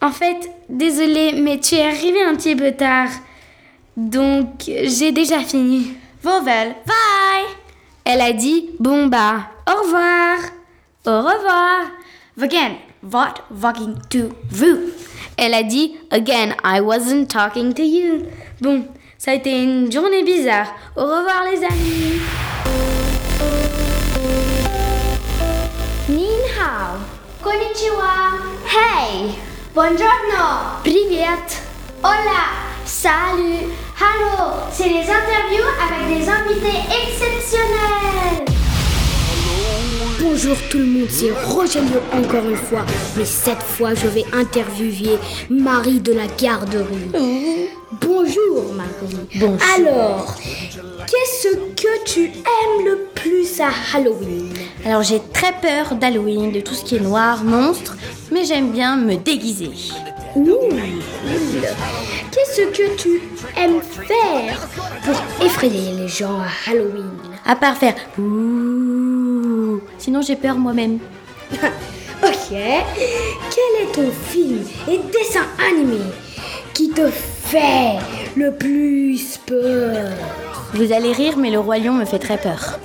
En 0.00 0.10
fait, 0.10 0.50
désolée, 0.68 1.32
mais 1.32 1.60
tu 1.60 1.74
es 1.76 1.86
arrivé 1.86 2.22
un 2.22 2.34
petit 2.34 2.56
peu 2.56 2.72
tard. 2.72 3.08
Donc, 3.96 4.64
j'ai 4.66 5.12
déjà 5.12 5.40
fini. 5.40 5.94
Well, 6.24 6.42
bye. 6.44 7.46
Elle 8.04 8.20
a 8.20 8.32
dit 8.32 8.70
Bon 8.80 9.06
bah, 9.06 9.50
au 9.66 9.82
revoir. 9.82 10.38
Au 11.06 11.18
revoir. 11.18 11.90
Again, 12.40 12.76
what 13.02 13.34
walking 13.50 13.96
to 14.10 14.30
you? 14.52 14.92
Elle 15.37 15.53
a 15.53 15.63
dit 15.63 15.95
Again, 16.11 16.55
I 16.63 16.81
wasn't 16.81 17.27
talking 17.27 17.73
to 17.73 17.81
you. 17.81 18.25
Bon, 18.61 18.85
ça 19.17 19.31
a 19.31 19.33
été 19.35 19.63
une 19.63 19.91
journée 19.91 20.23
bizarre. 20.23 20.67
Au 20.95 21.03
revoir, 21.03 21.43
les 21.51 21.63
amis. 21.63 22.19
Nin 26.09 26.43
hao. 26.57 26.97
Konnichiwa. 27.41 28.31
Hey! 28.65 29.35
Buongiorno. 29.73 30.81
Привет! 30.83 31.61
Hola. 32.03 32.69
Salut! 32.85 33.71
Hello. 33.97 34.53
C'est 34.71 34.89
les 34.89 35.03
interviews 35.03 35.69
avec 35.79 36.17
des 36.17 36.29
invités 36.29 36.79
exceptionnels. 36.89 38.52
Bonjour 40.26 40.56
tout 40.70 40.78
le 40.78 40.86
monde, 40.86 41.08
c'est 41.10 41.30
Rogelio 41.30 42.00
encore 42.10 42.48
une 42.48 42.56
fois. 42.56 42.86
Mais 43.14 43.26
cette 43.26 43.62
fois, 43.62 43.92
je 43.92 44.06
vais 44.06 44.24
interviewer 44.32 45.18
Marie 45.50 46.00
de 46.00 46.14
la 46.14 46.26
garderie. 46.26 47.10
Bonjour 48.00 48.72
Marie. 48.74 49.18
Bonjour. 49.34 49.58
Alors, 49.76 50.34
qu'est-ce 51.06 51.54
que 51.54 52.04
tu 52.06 52.24
aimes 52.24 52.86
le 52.86 53.06
plus 53.14 53.60
à 53.60 53.68
Halloween? 53.94 54.48
Alors 54.86 55.02
j'ai 55.02 55.20
très 55.34 55.52
peur 55.60 55.94
d'Halloween, 55.94 56.52
de 56.52 56.60
tout 56.60 56.74
ce 56.74 56.84
qui 56.84 56.96
est 56.96 57.00
noir, 57.00 57.44
monstre, 57.44 57.94
mais 58.32 58.44
j'aime 58.44 58.70
bien 58.70 58.96
me 58.96 59.16
déguiser. 59.16 59.72
Ouh, 60.34 60.44
cool. 60.46 60.80
Qu'est-ce 62.32 62.62
que 62.62 62.96
tu 62.96 63.20
aimes 63.56 63.82
faire 64.08 64.68
pour 65.04 65.44
effrayer 65.44 65.92
les 65.98 66.08
gens 66.08 66.40
à 66.40 66.70
Halloween? 66.70 67.10
À 67.46 67.56
part 67.56 67.76
faire 67.76 67.94
ouh, 68.18 68.93
sinon 70.04 70.20
j'ai 70.20 70.36
peur 70.36 70.56
moi-même. 70.56 70.98
Ok. 72.22 72.50
Quel 72.50 73.82
est 73.82 73.92
ton 73.92 74.10
film 74.30 74.60
et 74.88 74.98
dessin 75.12 75.46
animé 75.70 76.00
qui 76.72 76.88
te 76.88 77.10
fait 77.10 77.98
le 78.34 78.50
plus 78.52 79.38
peur? 79.44 80.10
Vous 80.72 80.90
allez 80.92 81.12
rire, 81.12 81.36
mais 81.36 81.50
le 81.50 81.58
roi 81.58 81.78
lion 81.78 81.92
me 81.92 82.06
fait 82.06 82.18
très 82.18 82.38
peur. 82.38 82.78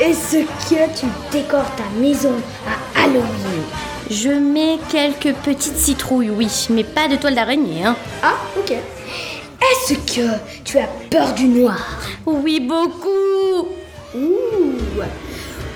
Est-ce 0.00 0.38
que 0.68 1.00
tu 1.00 1.06
décores 1.30 1.70
ta 1.76 1.84
maison 1.98 2.34
à 2.66 3.04
Halloween? 3.04 3.62
Je 4.10 4.30
mets 4.30 4.78
quelques 4.90 5.34
petites 5.36 5.78
citrouilles, 5.78 6.30
oui, 6.30 6.48
mais 6.68 6.84
pas 6.84 7.08
de 7.08 7.16
toile 7.16 7.36
d'araignée, 7.36 7.84
hein. 7.84 7.96
Ah, 8.22 8.34
ok. 8.58 8.72
Est-ce 8.72 9.94
que 9.94 10.28
tu 10.64 10.78
as 10.78 10.88
peur 11.10 11.32
du 11.32 11.44
noir? 11.44 12.00
Oui, 12.26 12.60
beaucoup. 12.60 13.68
Ouh. 14.14 15.00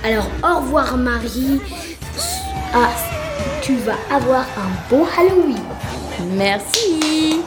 Alors, 0.07 0.27
au 0.45 0.61
revoir 0.61 0.97
Marie. 0.97 1.61
Ah, 2.73 2.91
tu 3.61 3.75
vas 3.79 3.99
avoir 4.09 4.43
un 4.57 4.71
beau 4.89 5.05
Halloween. 5.19 5.59
Merci. 6.37 7.43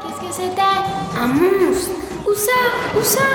Qu'est-ce 0.00 0.20
que 0.26 0.32
c'était? 0.32 0.62
Un 1.22 1.26
monstre. 1.26 1.90
Où 2.26 2.32
ça? 2.32 2.62
Où 2.98 3.02
ça? 3.02 3.28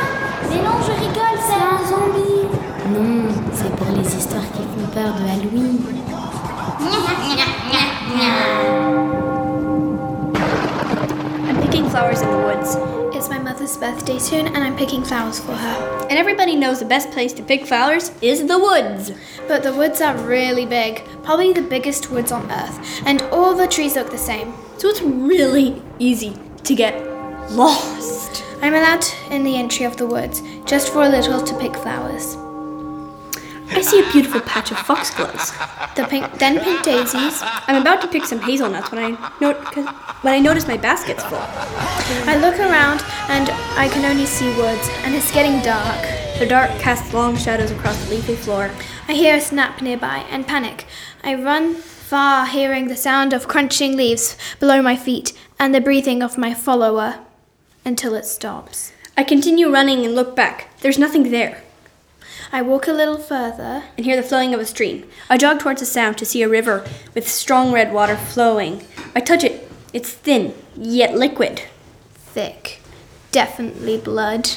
Mais 0.50 0.56
non, 0.56 0.82
je 0.82 0.94
rigole, 0.94 1.38
c'est 1.46 1.62
un 1.62 1.78
zombie. 1.88 2.48
Non, 2.90 3.30
c'est 3.54 3.76
pour 3.76 3.96
les 3.96 4.08
histoires 4.16 4.50
qui 4.54 4.64
font 4.64 4.88
peur 4.92 5.14
de 5.14 5.24
Halloween. 5.30 5.78
I'm 11.48 11.62
picking 11.62 11.88
flowers 11.92 12.24
in 12.24 12.32
the 12.32 12.40
woods. 12.44 13.03
It's 13.24 13.30
my 13.30 13.40
mother's 13.40 13.78
birthday 13.78 14.20
soon, 14.20 14.48
and 14.48 14.58
I'm 14.58 14.76
picking 14.76 15.02
flowers 15.02 15.40
for 15.40 15.54
her. 15.54 16.08
And 16.10 16.20
everybody 16.20 16.58
knows 16.58 16.80
the 16.80 16.86
best 16.86 17.10
place 17.12 17.32
to 17.32 17.42
pick 17.42 17.66
flowers 17.66 18.12
is 18.22 18.46
the 18.48 18.60
woods. 18.60 19.14
But 19.48 19.64
the 19.64 19.74
woods 19.74 20.02
are 20.02 20.18
really 20.18 20.66
big, 20.66 21.06
probably 21.24 21.54
the 21.54 21.62
biggest 21.62 22.12
woods 22.12 22.34
on 22.34 22.52
earth, 22.52 23.02
and 23.06 23.22
all 23.32 23.56
the 23.56 23.66
trees 23.66 23.96
look 23.96 24.12
the 24.12 24.18
same. 24.18 24.54
So 24.78 24.90
it's 24.90 25.02
really 25.02 25.82
easy 26.00 26.38
to 26.66 26.76
get 26.76 27.02
lost. 27.52 28.44
I'm 28.62 28.74
allowed 28.74 29.06
in 29.32 29.46
the 29.46 29.56
entry 29.56 29.86
of 29.86 29.96
the 29.96 30.06
woods, 30.06 30.42
just 30.66 30.92
for 30.92 31.04
a 31.04 31.08
little 31.08 31.42
to 31.42 31.60
pick 31.60 31.78
flowers. 31.78 32.36
I 33.70 33.82
see 33.82 34.02
a 34.02 34.12
beautiful 34.12 34.42
patch 34.42 34.72
of 34.72 34.78
foxgloves. 34.80 35.52
The 35.96 36.06
pink, 36.10 36.32
then 36.40 36.60
pink 36.60 36.84
daisies. 36.84 37.40
I'm 37.42 37.82
about 37.82 38.02
to 38.02 38.08
pick 38.08 38.26
some 38.26 38.40
hazelnuts 38.40 38.92
when 38.92 39.02
I 39.02 39.32
note 39.40 39.58
when 40.24 40.34
I 40.34 40.40
notice 40.40 40.68
my 40.68 40.78
basket's 40.78 41.24
full. 41.24 41.42
I 41.42 42.38
look 42.38 42.60
around 42.60 43.04
and 43.30 43.50
I 43.78 43.90
can 43.90 44.06
only 44.06 44.26
see 44.26 44.48
woods, 44.58 44.90
and 45.04 45.16
it's 45.16 45.32
getting 45.32 45.62
dark. 45.62 46.02
The 46.40 46.46
dark 46.46 46.72
casts 46.80 47.14
long 47.14 47.38
shadows 47.38 47.72
across 47.72 48.04
the 48.04 48.16
leafy 48.16 48.36
floor. 48.36 48.72
I 49.08 49.14
hear 49.14 49.36
a 49.36 49.42
snap 49.42 49.82
nearby 49.82 50.26
and 50.30 50.48
panic. 50.48 50.86
I 51.24 51.36
run 51.36 51.76
far, 51.76 52.46
hearing 52.46 52.88
the 52.88 52.96
sound 52.96 53.34
of 53.34 53.48
crunching 53.48 53.96
leaves 53.98 54.38
below 54.60 54.82
my 54.82 54.96
feet 54.96 55.34
and 55.60 55.74
the 55.74 55.82
breathing 55.82 56.22
of 56.22 56.38
my 56.38 56.54
follower 56.54 57.20
until 57.86 58.14
it 58.14 58.26
stops. 58.26 58.92
I 59.18 59.24
continue 59.24 59.72
running 59.72 60.06
and 60.06 60.16
look 60.16 60.36
back. 60.36 60.70
There's 60.82 61.00
nothing 61.00 61.32
there. 61.32 61.64
I 62.52 62.62
walk 62.62 62.88
a 62.88 62.94
little 62.94 63.18
further. 63.18 63.84
and 63.98 64.06
hear 64.06 64.16
the 64.16 64.22
flowing 64.22 64.54
of 64.54 64.60
a 64.60 64.66
stream. 64.66 65.10
I 65.28 65.38
jog 65.38 65.60
towards 65.60 65.80
the 65.80 65.88
sound 65.88 66.20
to 66.20 66.26
see 66.26 66.44
a 66.44 66.50
river 66.50 66.86
with 67.16 67.28
strong 67.28 67.72
red 67.72 67.92
water 67.92 68.16
flowing. 68.16 68.86
I 69.16 69.22
touch 69.22 69.44
it. 69.44 69.72
It's 69.92 70.12
thin, 70.12 70.54
yet 70.76 71.16
liquid. 71.16 71.64
Thick. 72.14 72.83
Definitely 73.34 73.98
blood. 73.98 74.52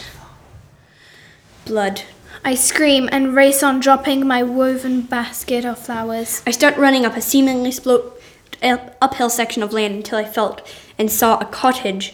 Blood. 1.64 2.02
I 2.44 2.54
scream 2.54 3.08
and 3.10 3.34
race 3.34 3.62
on, 3.62 3.80
dropping 3.80 4.26
my 4.26 4.42
woven 4.42 5.00
basket 5.00 5.64
of 5.64 5.78
flowers. 5.78 6.42
I 6.46 6.50
start 6.50 6.76
running 6.76 7.06
up 7.06 7.16
a 7.16 7.22
seemingly 7.22 7.72
sloped 7.72 8.22
uphill 8.62 9.30
section 9.30 9.62
of 9.62 9.72
land 9.72 9.94
until 9.94 10.18
I 10.18 10.26
felt 10.26 10.60
and 10.98 11.10
saw 11.10 11.38
a 11.38 11.46
cottage. 11.46 12.12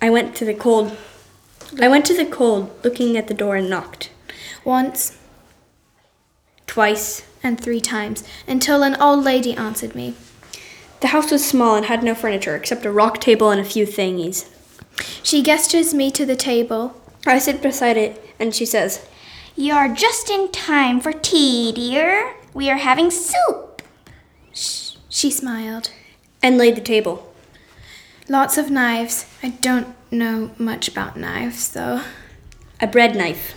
I 0.00 0.08
went 0.08 0.36
to 0.36 0.44
the 0.44 0.54
cold. 0.54 0.96
I 1.80 1.88
went 1.88 2.06
to 2.06 2.16
the 2.16 2.26
cold, 2.26 2.70
looking 2.84 3.16
at 3.16 3.26
the 3.26 3.34
door 3.34 3.56
and 3.56 3.68
knocked. 3.68 4.12
Once 4.64 5.18
Twice. 6.68 7.26
and 7.42 7.60
three 7.60 7.80
times 7.80 8.22
until 8.46 8.84
an 8.84 8.94
old 9.02 9.24
lady 9.24 9.52
answered 9.54 9.96
me. 9.96 10.14
The 11.00 11.08
house 11.08 11.32
was 11.32 11.44
small 11.44 11.74
and 11.74 11.86
had 11.86 12.04
no 12.04 12.14
furniture 12.14 12.54
except 12.54 12.86
a 12.86 12.92
rock 12.92 13.20
table 13.20 13.50
and 13.50 13.60
a 13.60 13.64
few 13.64 13.84
thingies. 13.84 14.48
She 15.22 15.42
gestures 15.42 15.94
me 15.94 16.10
to 16.12 16.24
the 16.26 16.36
table. 16.36 16.94
I 17.26 17.38
sit 17.38 17.62
beside 17.62 17.96
it 17.96 18.34
and 18.38 18.54
she 18.54 18.64
says, 18.64 19.06
You're 19.56 19.92
just 19.94 20.30
in 20.30 20.50
time 20.52 21.00
for 21.00 21.12
tea, 21.12 21.72
dear. 21.72 22.34
We 22.54 22.70
are 22.70 22.78
having 22.78 23.10
soup. 23.10 23.82
She 24.52 25.30
smiled. 25.30 25.90
and 26.42 26.56
laid 26.56 26.76
the 26.76 26.80
table. 26.80 27.32
Lots 28.28 28.56
of 28.58 28.70
knives. 28.70 29.26
I 29.42 29.50
don't 29.50 29.94
know 30.10 30.52
much 30.58 30.86
about 30.88 31.16
knives, 31.16 31.70
though. 31.72 32.02
A 32.80 32.86
bread 32.86 33.16
knife. 33.16 33.54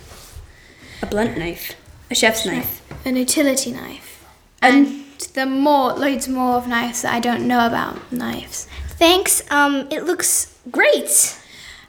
A 1.01 1.05
blunt 1.05 1.37
knife. 1.37 1.75
A 2.09 2.15
chef's 2.15 2.45
knife. 2.45 2.81
An 3.05 3.15
utility 3.15 3.71
knife. 3.71 4.25
And 4.61 5.05
the 5.33 5.45
more, 5.45 5.93
loads 5.93 6.27
more 6.27 6.55
of 6.55 6.67
knives 6.67 7.03
that 7.03 7.13
I 7.13 7.19
don't 7.19 7.47
know 7.47 7.67
about 7.67 8.11
knives. 8.11 8.67
Thanks. 8.97 9.43
Um, 9.51 9.87
it 9.91 10.03
looks 10.05 10.50
great. 10.69 11.37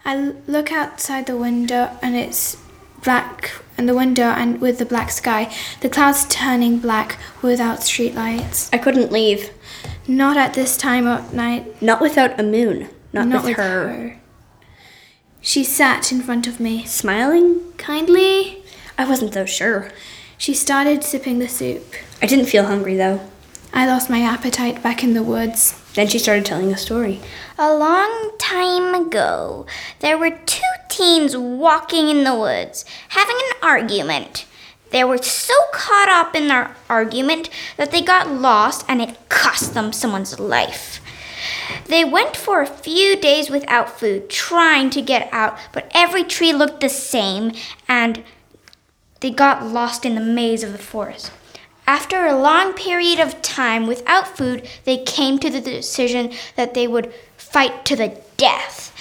I 0.05 0.17
look 0.47 0.73
outside 0.73 1.27
the 1.27 1.37
window 1.37 1.97
and 2.03 2.17
it's 2.17 2.57
black 3.05 3.53
and 3.77 3.89
the 3.89 3.95
window 3.95 4.25
and 4.25 4.61
with 4.61 4.79
the 4.79 4.85
black 4.87 5.11
sky. 5.11 5.53
The 5.81 5.89
clouds 5.89 6.27
turning 6.29 6.79
black 6.79 7.19
without 7.43 7.81
streetlights. 7.81 8.69
I 8.73 8.79
couldn't 8.79 9.13
leave. 9.13 9.51
Not 10.09 10.37
at 10.37 10.55
this 10.55 10.77
time 10.77 11.07
of 11.07 11.33
night. 11.35 11.81
Not 11.81 12.01
without 12.01 12.39
a 12.39 12.43
moon. 12.43 12.89
Not, 13.13 13.27
Not 13.29 13.45
with, 13.45 13.51
with 13.51 13.57
her. 13.59 13.89
her. 13.89 14.21
She 15.41 15.65
sat 15.65 16.11
in 16.13 16.21
front 16.23 16.47
of 16.47 16.61
me. 16.61 16.85
Smiling? 16.85 17.73
Kindly, 17.77 18.63
I 18.97 19.05
wasn't 19.05 19.35
so 19.35 19.45
sure. 19.45 19.91
she 20.39 20.55
started 20.55 21.03
sipping 21.05 21.39
the 21.39 21.49
soup. 21.49 21.95
I 22.21 22.27
didn't 22.27 22.47
feel 22.47 22.65
hungry 22.67 22.97
though. 22.97 23.21
I 23.75 23.87
lost 23.87 24.11
my 24.11 24.21
appetite 24.21 24.83
back 24.83 25.03
in 25.03 25.15
the 25.15 25.23
woods. 25.23 25.81
Then 25.95 26.07
she 26.07 26.19
started 26.19 26.45
telling 26.45 26.73
a 26.73 26.77
story. 26.77 27.21
A 27.57 27.75
long 27.75 28.33
time 28.39 28.95
ago, 28.95 29.67
there 30.01 30.19
were 30.19 30.31
two 30.31 30.61
teens 30.91 31.35
walking 31.35 32.11
in 32.11 32.25
the 32.25 32.35
woods, 32.35 32.85
having 33.09 33.37
an 33.37 33.57
argument. 33.63 34.45
They 34.91 35.05
were 35.05 35.19
so 35.23 35.55
caught 35.73 36.11
up 36.11 36.37
in 36.37 36.49
their 36.49 36.77
argument 36.91 37.49
that 37.79 37.93
they 37.93 38.03
got 38.03 38.31
lost 38.31 38.85
and 38.89 39.01
it 39.01 39.17
cost 39.31 39.73
them 39.73 39.93
someone's 39.93 40.39
life. 40.39 41.01
They 41.87 42.05
went 42.05 42.37
for 42.37 42.61
a 42.61 42.67
few 42.67 43.17
days 43.17 43.49
without 43.49 43.99
food, 43.99 44.29
trying 44.29 44.91
to 44.91 45.01
get 45.01 45.31
out, 45.33 45.59
but 45.73 45.91
every 45.95 46.25
tree 46.25 46.53
looked 46.53 46.83
the 46.83 46.91
same 46.91 47.53
and 47.89 48.23
they 49.21 49.31
got 49.31 49.65
lost 49.65 50.05
in 50.05 50.15
the 50.15 50.21
maze 50.21 50.63
of 50.63 50.73
the 50.73 50.79
forest. 50.79 51.33
After 51.93 52.25
a 52.25 52.35
long 52.35 52.73
period 52.73 53.21
of 53.21 53.43
time 53.43 53.87
without 53.87 54.27
food, 54.27 54.67
they 54.85 55.05
came 55.05 55.39
to 55.39 55.51
the 55.51 55.61
decision 55.61 56.33
that 56.57 56.73
they 56.73 56.87
would 56.89 57.13
fight 57.37 57.85
to 57.85 57.95
the 57.95 58.19
death. 58.39 58.97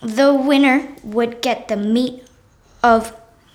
The 0.00 0.32
winner 0.32 0.94
would 1.02 1.42
get 1.42 1.66
the 1.66 1.76
meat 1.76 2.22
of 2.84 3.12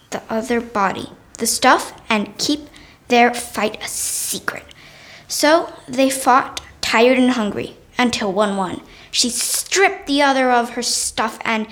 the 0.09 0.21
other 0.29 0.59
body, 0.59 1.07
the 1.37 1.47
stuff, 1.47 1.93
and 2.09 2.37
keep 2.37 2.67
their 3.07 3.33
fight 3.33 3.81
a 3.81 3.87
secret. 3.87 4.65
So 5.29 5.71
they 5.87 6.09
fought, 6.09 6.59
tired 6.81 7.17
and 7.17 7.31
hungry, 7.31 7.77
until 7.97 8.33
one 8.33 8.57
won. 8.57 8.81
She 9.09 9.29
stripped 9.29 10.05
the 10.05 10.21
other 10.21 10.51
of 10.51 10.71
her 10.71 10.83
stuff 10.83 11.39
and, 11.45 11.65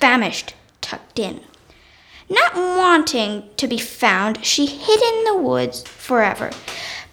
famished, 0.00 0.56
tucked 0.80 1.20
in. 1.20 1.42
Not 2.28 2.56
wanting 2.56 3.44
to 3.56 3.68
be 3.68 3.78
found, 3.78 4.44
she 4.44 4.66
hid 4.66 5.00
in 5.00 5.24
the 5.24 5.36
woods 5.36 5.82
forever. 5.84 6.50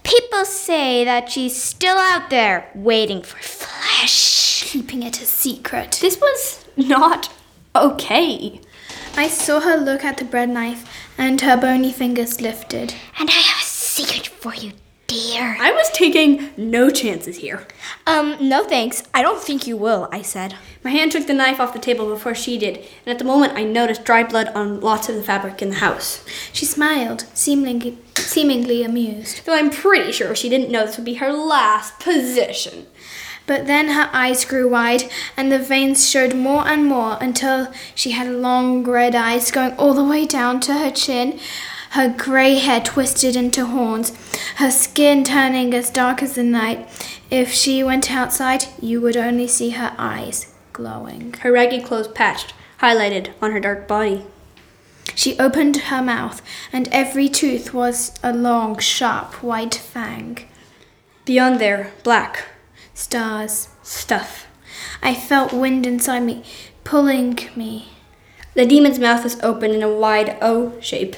People 0.04 0.43
say 0.45 1.06
that 1.06 1.30
she's 1.30 1.62
still 1.62 1.97
out 1.97 2.30
there 2.30 2.69
waiting 2.73 3.21
for 3.21 3.38
flesh. 3.38 4.63
Keeping 4.65 5.04
it 5.04 5.21
a 5.21 5.26
secret. 5.26 5.99
This 6.02 6.19
was 6.19 6.65
not 6.76 7.30
okay. 7.76 8.60
I 9.15 9.28
saw 9.28 9.60
her 9.60 9.78
look 9.78 10.04
at 10.04 10.17
the 10.17 10.26
bread 10.26 10.49
knife 10.49 10.89
and 11.17 11.39
her 11.41 11.56
bony 11.56 11.91
fingers 11.91 12.41
lifted. 12.41 12.95
And 13.19 13.30
I 13.30 13.34
have 13.34 13.62
a 13.62 13.65
secret 13.65 14.28
for 14.28 14.56
you, 14.56 14.71
dear. 15.07 15.57
I 15.59 15.71
was 15.71 15.89
taking 15.91 16.49
no 16.57 16.89
chances 16.89 17.37
here. 17.37 17.67
Um, 18.07 18.37
no 18.39 18.63
thanks. 18.63 19.03
I 19.13 19.21
don't 19.21 19.41
think 19.41 19.67
you 19.67 19.77
will, 19.77 20.09
I 20.11 20.21
said. 20.21 20.55
My 20.83 20.91
hand 20.91 21.11
took 21.11 21.27
the 21.27 21.33
knife 21.33 21.59
off 21.59 21.73
the 21.73 21.79
table 21.79 22.09
before 22.09 22.35
she 22.35 22.57
did, 22.57 22.77
and 22.77 23.07
at 23.07 23.19
the 23.19 23.25
moment 23.25 23.53
I 23.53 23.63
noticed 23.63 24.05
dry 24.05 24.23
blood 24.23 24.49
on 24.49 24.81
lots 24.81 25.09
of 25.09 25.15
the 25.15 25.23
fabric 25.23 25.61
in 25.61 25.69
the 25.69 25.75
house. 25.75 26.25
She 26.51 26.65
smiled, 26.65 27.25
seemingly, 27.33 27.97
seemingly 28.15 28.83
amused. 28.83 29.45
Though 29.45 29.55
I'm 29.55 29.69
pretty 29.69 30.11
sure 30.11 30.35
she 30.35 30.49
didn't 30.49 30.71
know 30.71 30.85
this 30.85 30.97
would 30.97 31.05
be 31.05 31.15
her 31.15 31.31
last 31.31 31.99
position. 31.99 32.87
But 33.45 33.67
then 33.67 33.89
her 33.89 34.09
eyes 34.13 34.45
grew 34.45 34.69
wide, 34.69 35.03
and 35.35 35.51
the 35.51 35.59
veins 35.59 36.09
showed 36.09 36.33
more 36.33 36.65
and 36.65 36.85
more 36.85 37.17
until 37.19 37.73
she 37.93 38.11
had 38.11 38.29
long 38.29 38.83
red 38.83 39.15
eyes 39.15 39.51
going 39.51 39.73
all 39.73 39.93
the 39.93 40.03
way 40.03 40.25
down 40.25 40.61
to 40.61 40.73
her 40.73 40.91
chin, 40.91 41.39
her 41.93 42.10
grey 42.10 42.56
hair 42.56 42.82
twisted 42.82 43.36
into 43.36 43.67
horns, 43.67 44.12
her 44.56 44.71
skin 44.71 45.23
turning 45.23 45.73
as 45.75 45.91
dark 45.91 46.23
as 46.23 46.34
the 46.34 46.43
night. 46.43 46.88
If 47.29 47.51
she 47.51 47.84
went 47.84 48.12
outside, 48.12 48.65
you 48.82 48.99
would 49.01 49.15
only 49.15 49.47
see 49.47 49.71
her 49.71 49.93
eyes 49.99 50.51
glowing. 50.73 51.34
Her 51.41 51.51
ragged 51.51 51.86
clothes 51.86 52.08
patched, 52.08 52.56
highlighted 52.79 53.29
on 53.43 53.51
her 53.51 53.60
dark 53.60 53.88
body. 53.88 54.25
She 55.13 55.38
opened 55.38 55.77
her 55.77 56.01
mouth, 56.01 56.41
and 56.71 56.88
every 56.91 57.29
tooth 57.29 57.75
was 57.75 58.17
a 58.23 58.34
long, 58.34 58.79
sharp 58.79 59.43
white 59.43 59.75
fang. 59.75 60.39
Beyond 61.25 61.60
there, 61.60 61.91
black. 62.03 62.45
Stars. 62.95 63.69
Stuff. 63.84 64.47
I 65.03 65.13
felt 65.13 65.53
wind 65.53 65.86
inside 65.86 66.23
me, 66.23 66.43
pulling 66.84 67.38
me. 67.56 67.89
The 68.56 68.65
demon's 68.65 68.97
mouth 68.97 69.23
was 69.23 69.39
open 69.43 69.71
in 69.71 69.84
a 69.84 69.93
wide 69.93 70.38
O 70.41 70.73
shape. 70.79 71.15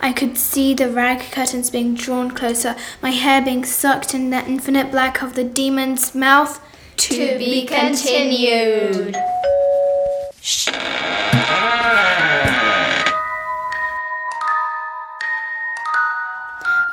I 0.00 0.12
could 0.12 0.36
see 0.36 0.74
the 0.74 0.90
rag 0.90 1.20
curtains 1.32 1.70
being 1.70 1.94
drawn 1.94 2.30
closer, 2.30 2.76
my 3.02 3.10
hair 3.10 3.42
being 3.42 3.64
sucked 3.64 4.14
in 4.14 4.30
that 4.30 4.48
infinite 4.48 4.90
black 4.90 5.22
of 5.22 5.34
the 5.34 5.44
demon's 5.44 6.14
mouth. 6.14 6.60
To 6.96 7.38
be 7.38 7.66
continued. 7.66 9.16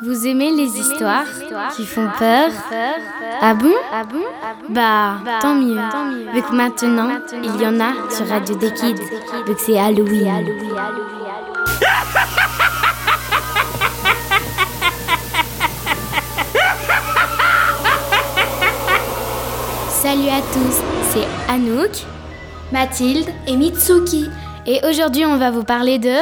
Vous 0.06 0.28
aimez 0.28 0.52
les 0.52 0.78
histoires 0.78 1.24
qui 1.76 1.86
font 1.86 2.10
peur? 2.20 2.50
Ah 3.42 3.54
bon? 3.54 3.72
Bah, 4.70 5.16
tant 5.42 5.56
mieux. 5.56 5.80
Vu 6.34 6.42
que 6.42 6.54
maintenant, 6.54 7.10
il 7.42 7.62
y 7.62 7.66
en 7.66 7.80
a 7.80 7.94
sur 8.10 8.28
Radio 8.28 8.56
des 8.56 8.74
Kids, 8.74 9.02
vu 9.48 9.56
que 9.56 9.62
c'est 9.62 9.80
Halloween. 9.80 10.46
Salut 20.04 20.28
à 20.28 20.42
tous, 20.42 20.82
c'est 21.14 21.50
Anouk, 21.50 22.04
Mathilde 22.74 23.30
et 23.48 23.56
Mitsuki. 23.56 24.26
Et 24.68 24.82
aujourd'hui, 24.86 25.26
on 25.26 25.38
va 25.38 25.50
vous 25.50 25.64
parler 25.64 25.98
de 25.98 26.14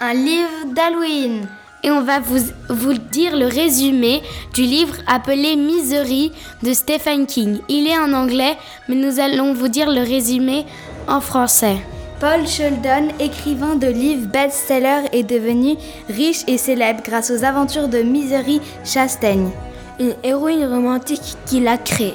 un 0.00 0.14
livre 0.14 0.74
d'Halloween. 0.74 1.46
Et 1.84 1.90
on 1.90 2.00
va 2.00 2.20
vous, 2.20 2.38
vous 2.70 2.94
dire 2.94 3.36
le 3.36 3.44
résumé 3.44 4.22
du 4.54 4.62
livre 4.62 4.94
appelé 5.06 5.54
Misery 5.56 6.32
de 6.62 6.72
Stephen 6.72 7.26
King. 7.26 7.58
Il 7.68 7.88
est 7.88 7.98
en 7.98 8.14
anglais, 8.14 8.56
mais 8.88 8.94
nous 8.94 9.20
allons 9.20 9.52
vous 9.52 9.68
dire 9.68 9.90
le 9.90 10.00
résumé 10.00 10.64
en 11.06 11.20
français. 11.20 11.76
Paul 12.20 12.46
Sheldon, 12.46 13.08
écrivain 13.18 13.74
de 13.74 13.88
livres 13.88 14.28
best-sellers, 14.28 15.10
est 15.12 15.24
devenu 15.24 15.76
riche 16.08 16.40
et 16.46 16.56
célèbre 16.56 17.02
grâce 17.04 17.30
aux 17.30 17.44
aventures 17.44 17.88
de 17.88 17.98
Misery 17.98 18.62
Chastain, 18.82 19.50
une 19.98 20.14
héroïne 20.24 20.64
romantique 20.64 21.36
qu'il 21.44 21.68
a 21.68 21.76
créée. 21.76 22.14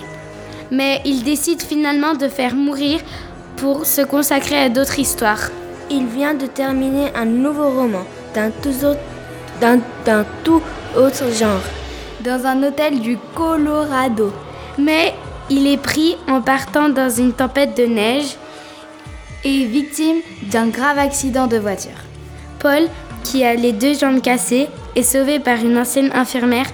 Mais 0.71 1.01
il 1.05 1.23
décide 1.23 1.61
finalement 1.61 2.13
de 2.13 2.27
faire 2.27 2.55
mourir 2.55 2.99
pour 3.57 3.85
se 3.85 4.01
consacrer 4.01 4.57
à 4.57 4.69
d'autres 4.69 4.99
histoires. 4.99 5.49
Il 5.89 6.07
vient 6.07 6.33
de 6.33 6.47
terminer 6.47 7.07
un 7.15 7.25
nouveau 7.25 7.69
roman 7.69 8.05
d'un 8.33 8.51
tout 10.43 10.61
autre 10.95 11.31
genre, 11.31 11.61
dans 12.23 12.45
un 12.45 12.63
hôtel 12.63 12.99
du 12.99 13.17
Colorado. 13.35 14.33
Mais 14.77 15.13
il 15.49 15.67
est 15.67 15.77
pris 15.77 16.17
en 16.27 16.41
partant 16.41 16.89
dans 16.89 17.09
une 17.09 17.33
tempête 17.33 17.77
de 17.77 17.85
neige 17.85 18.35
et 19.43 19.65
victime 19.65 20.17
d'un 20.51 20.67
grave 20.67 20.97
accident 20.97 21.47
de 21.47 21.57
voiture. 21.57 21.91
Paul, 22.59 22.89
qui 23.23 23.43
a 23.43 23.53
les 23.53 23.71
deux 23.71 23.93
jambes 23.93 24.21
cassées, 24.21 24.67
est 24.95 25.03
sauvé 25.03 25.39
par 25.39 25.57
une 25.57 25.77
ancienne 25.77 26.11
infirmière, 26.13 26.65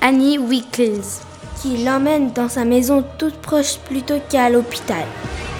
Annie 0.00 0.38
Wickles, 0.38 1.22
qui 1.60 1.84
l'emmène 1.84 2.32
dans 2.32 2.48
sa 2.48 2.64
maison 2.64 3.04
toute 3.18 3.36
proche 3.36 3.78
plutôt 3.78 4.18
qu'à 4.28 4.48
l'hôpital. 4.48 5.04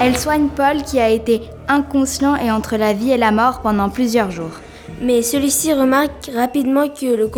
Elle 0.01 0.17
soigne 0.17 0.49
Paul 0.49 0.83
qui 0.83 0.99
a 0.99 1.11
été 1.11 1.43
inconscient 1.69 2.37
et 2.37 2.51
entre 2.51 2.77
la 2.77 2.93
vie 2.93 3.13
et 3.13 3.19
la 3.19 3.33
mort 3.33 3.61
pendant 3.61 3.91
plusieurs 3.91 4.31
jours. 4.31 4.61
Mais 5.03 5.23
celui-ci 5.23 5.73
remarque 5.73 6.31
rapidement 6.35 6.89
que 6.89 7.15
le 7.15 7.29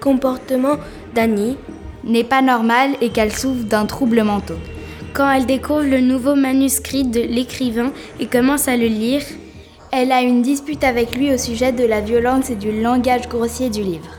comportement 0.00 0.76
d'Annie 1.14 1.56
n'est 2.04 2.24
pas 2.24 2.42
normal 2.42 2.90
et 3.00 3.08
qu'elle 3.10 3.32
souffre 3.32 3.64
d'un 3.64 3.86
trouble 3.86 4.22
mental. 4.22 4.56
Quand 5.14 5.30
elle 5.30 5.46
découvre 5.46 5.84
le 5.84 6.00
nouveau 6.00 6.34
manuscrit 6.34 7.04
de 7.04 7.20
l'écrivain 7.20 7.92
et 8.20 8.26
commence 8.26 8.68
à 8.68 8.76
le 8.76 8.86
lire, 8.86 9.22
elle 9.92 10.12
a 10.12 10.22
une 10.22 10.42
dispute 10.42 10.82
avec 10.82 11.14
lui 11.14 11.32
au 11.32 11.38
sujet 11.38 11.72
de 11.72 11.84
la 11.84 12.00
violence 12.00 12.50
et 12.50 12.56
du 12.56 12.82
langage 12.82 13.28
grossier 13.28 13.70
du 13.70 13.82
livre. 13.82 14.10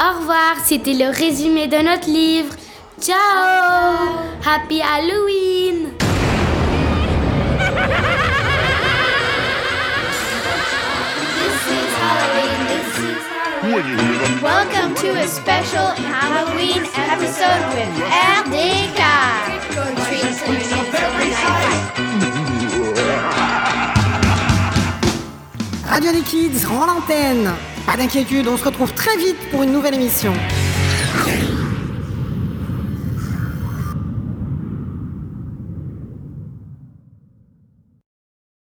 Au 0.00 0.20
revoir, 0.20 0.56
c'était 0.64 0.94
le 0.94 1.10
résumé 1.12 1.66
de 1.66 1.76
notre 1.76 2.08
livre. 2.08 2.54
Ciao 3.00 4.26
Happy 4.42 4.80
Halloween 4.80 5.94
Welcome 14.42 14.94
to 14.96 15.14
a 15.14 15.28
special 15.28 15.86
Halloween 15.94 16.82
episode 16.96 17.62
with 17.72 17.88
RDK. 18.42 19.00
Radio 25.88 26.12
des 26.12 26.22
Kids 26.22 26.66
rend 26.66 26.86
l'antenne. 26.86 27.52
Pas 27.86 27.96
d'inquiétude, 27.96 28.48
on 28.48 28.56
se 28.56 28.64
retrouve 28.64 28.92
très 28.92 29.16
vite 29.16 29.38
pour 29.50 29.62
une 29.62 29.72
nouvelle 29.72 29.94
émission. 29.94 30.32